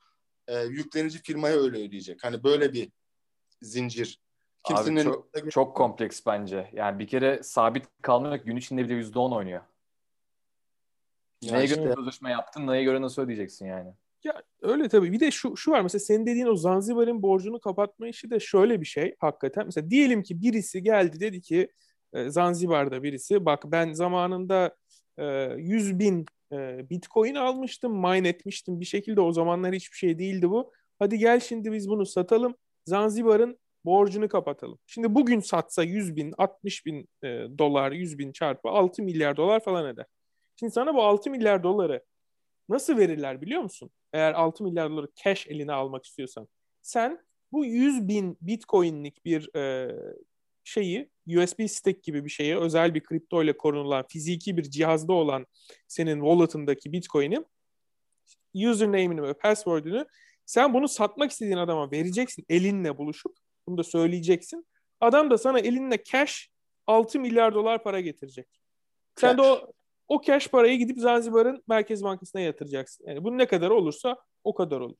e, 0.47 0.59
yüklenici 0.59 1.21
firmaya 1.21 1.55
öyle 1.55 1.77
ödeyecek. 1.77 2.23
Hani 2.23 2.43
böyle 2.43 2.73
bir 2.73 2.91
zincir 3.61 4.19
Kimsenin 4.67 4.97
Abi 4.97 5.03
çok, 5.03 5.51
çok 5.51 5.77
kompleks 5.77 6.21
bence. 6.25 6.69
Yani 6.73 6.99
bir 6.99 7.07
kere 7.07 7.43
sabit 7.43 7.85
kalmıyor. 8.01 8.35
Gün 8.35 8.55
içinde 8.55 8.83
bile 8.83 8.93
yüzde 8.93 9.19
on 9.19 9.31
oynuyor. 9.31 9.61
Yani 11.41 11.57
neye 11.57 11.65
işte... 11.65 11.81
göre 11.81 11.93
sözleşme 11.93 12.31
yaptın, 12.31 12.67
neye 12.67 12.83
göre 12.83 13.01
nasıl 13.01 13.21
ödeyeceksin 13.21 13.65
yani? 13.65 13.93
Ya 14.23 14.43
öyle 14.61 14.89
tabii. 14.89 15.11
Bir 15.11 15.19
de 15.19 15.31
şu 15.31 15.57
şu 15.57 15.71
var 15.71 15.81
mesela 15.81 15.99
senin 15.99 16.25
dediğin 16.25 16.45
o 16.45 16.55
Zanzibar'ın 16.55 17.21
borcunu 17.21 17.59
kapatma 17.59 18.07
işi 18.07 18.29
de 18.29 18.39
şöyle 18.39 18.81
bir 18.81 18.85
şey 18.85 19.15
hakikaten. 19.19 19.65
Mesela 19.65 19.89
diyelim 19.89 20.23
ki 20.23 20.41
birisi 20.41 20.83
geldi 20.83 21.19
dedi 21.19 21.41
ki 21.41 21.71
e, 22.13 22.29
Zanzibar'da 22.29 23.03
birisi 23.03 23.45
bak 23.45 23.63
ben 23.65 23.93
zamanında 23.93 24.75
e, 25.17 25.25
100 25.57 25.99
bin 25.99 26.25
bitcoin 26.89 27.35
almıştım, 27.35 28.01
mine 28.01 28.27
etmiştim 28.27 28.79
bir 28.79 28.85
şekilde 28.85 29.21
o 29.21 29.31
zamanlar 29.31 29.73
hiçbir 29.73 29.97
şey 29.97 30.19
değildi 30.19 30.49
bu. 30.49 30.71
Hadi 30.99 31.17
gel 31.17 31.39
şimdi 31.39 31.71
biz 31.71 31.89
bunu 31.89 32.05
satalım. 32.05 32.55
Zanzibar'ın 32.85 33.59
borcunu 33.85 34.29
kapatalım. 34.29 34.79
Şimdi 34.85 35.15
bugün 35.15 35.39
satsa 35.39 35.83
100 35.83 36.15
bin, 36.15 36.33
60 36.37 36.85
bin 36.85 37.09
e, 37.23 37.27
dolar, 37.57 37.91
100 37.91 38.17
bin 38.19 38.31
çarpı 38.31 38.69
6 38.69 39.03
milyar 39.03 39.37
dolar 39.37 39.63
falan 39.63 39.85
eder. 39.85 40.05
Şimdi 40.59 40.73
sana 40.73 40.95
bu 40.95 41.03
6 41.03 41.29
milyar 41.29 41.63
doları 41.63 42.03
nasıl 42.69 42.97
verirler 42.97 43.41
biliyor 43.41 43.61
musun? 43.61 43.89
Eğer 44.13 44.33
6 44.33 44.63
milyar 44.63 44.89
doları 44.89 45.07
cash 45.23 45.47
eline 45.47 45.73
almak 45.73 46.05
istiyorsan. 46.05 46.47
Sen 46.81 47.25
bu 47.51 47.65
100 47.65 48.07
bin 48.07 48.37
bitcoinlik 48.41 49.25
bir 49.25 49.55
e, 49.55 49.95
şeyi 50.67 51.09
USB 51.27 51.69
stick 51.69 52.03
gibi 52.03 52.25
bir 52.25 52.29
şeyi 52.29 52.57
özel 52.57 52.93
bir 52.93 53.03
kripto 53.03 53.43
ile 53.43 53.57
korunulan 53.57 54.05
fiziki 54.09 54.57
bir 54.57 54.63
cihazda 54.63 55.13
olan 55.13 55.45
senin 55.87 56.19
wallet'ındaki 56.19 56.91
bitcoin'i 56.91 57.45
username'ini 58.55 59.23
ve 59.23 59.33
password'ünü 59.33 60.05
sen 60.45 60.73
bunu 60.73 60.87
satmak 60.87 61.31
istediğin 61.31 61.57
adama 61.57 61.91
vereceksin 61.91 62.45
elinle 62.49 62.97
buluşup 62.97 63.37
bunu 63.67 63.77
da 63.77 63.83
söyleyeceksin. 63.83 64.67
Adam 65.01 65.31
da 65.31 65.37
sana 65.37 65.59
elinle 65.59 66.03
cash 66.03 66.49
6 66.87 67.19
milyar 67.19 67.53
dolar 67.53 67.83
para 67.83 68.01
getirecek. 68.01 68.47
Sen 69.15 69.37
cash. 69.37 69.45
de 69.45 69.51
o 69.51 69.71
o 70.07 70.21
cash 70.21 70.47
parayı 70.47 70.77
gidip 70.77 70.99
Zanzibar'ın 70.99 71.63
Merkez 71.67 72.03
Bankası'na 72.03 72.41
yatıracaksın. 72.41 73.05
Yani 73.07 73.23
bu 73.23 73.37
ne 73.37 73.47
kadar 73.47 73.69
olursa 73.69 74.17
o 74.43 74.53
kadar 74.53 74.79
olur. 74.79 74.97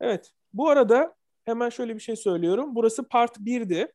Evet. 0.00 0.32
Bu 0.52 0.68
arada 0.68 1.14
hemen 1.44 1.68
şöyle 1.68 1.94
bir 1.94 2.00
şey 2.00 2.16
söylüyorum. 2.16 2.74
Burası 2.74 3.08
part 3.08 3.38
1'di. 3.38 3.92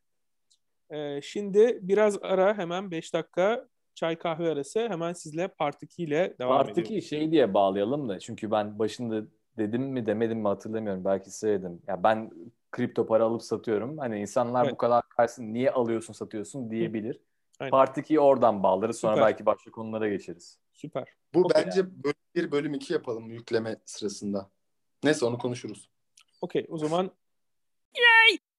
Ee, 0.90 1.22
şimdi 1.22 1.80
biraz 1.82 2.18
ara 2.22 2.58
hemen 2.58 2.92
5 2.92 3.14
dakika 3.14 3.68
çay 3.96 4.16
kahve 4.16 4.52
arası 4.52 4.80
hemen 4.80 5.14
sizle 5.14 5.48
part 5.48 5.84
2 5.84 6.04
ile 6.04 6.36
devam 6.40 6.58
part 6.58 6.70
ediyoruz. 6.70 6.90
Part 6.90 6.98
2 6.98 7.08
şey 7.08 7.32
diye 7.32 7.54
bağlayalım 7.54 8.10
da 8.10 8.20
çünkü 8.20 8.52
ben 8.52 8.80
başında 8.80 9.28
dedim 9.58 9.84
mi 9.84 10.06
demedim 10.06 10.40
mi 10.40 10.48
hatırlamıyorum. 10.48 11.06
Belki 11.06 11.32
söyledim. 11.32 11.82
Ya 11.88 12.04
ben 12.04 12.32
kripto 12.72 13.06
para 13.06 13.24
alıp 13.24 13.44
satıyorum. 13.44 13.98
Hani 13.98 14.20
insanlar 14.20 14.64
evet. 14.64 14.74
bu 14.74 14.78
kadar 14.78 15.02
karşısında 15.10 15.48
niye 15.48 15.72
alıyorsun 15.72 16.14
satıyorsun 16.14 16.72
diyebilir. 16.72 17.20
Aynen. 17.60 17.72
Part 17.72 17.98
2'yi 17.98 18.20
oradan 18.20 18.64
bağlarız. 18.64 19.00
Sonra 19.00 19.16
Süper. 19.16 19.28
belki 19.28 19.46
başka 19.46 19.72
konulara 19.72 20.10
geçeriz. 20.10 20.60
Süper. 20.74 21.08
Bu 21.34 21.40
okay. 21.40 21.66
bence 21.66 22.04
bölüm 22.04 22.16
1 22.36 22.52
bölüm 22.52 22.74
2 22.74 22.94
yapalım 22.94 23.32
yükleme 23.32 23.78
sırasında. 23.86 24.50
Neyse 25.04 25.26
onu 25.26 25.38
konuşuruz. 25.38 25.90
Okey 26.42 26.66
o 26.70 26.78
zaman 26.78 27.12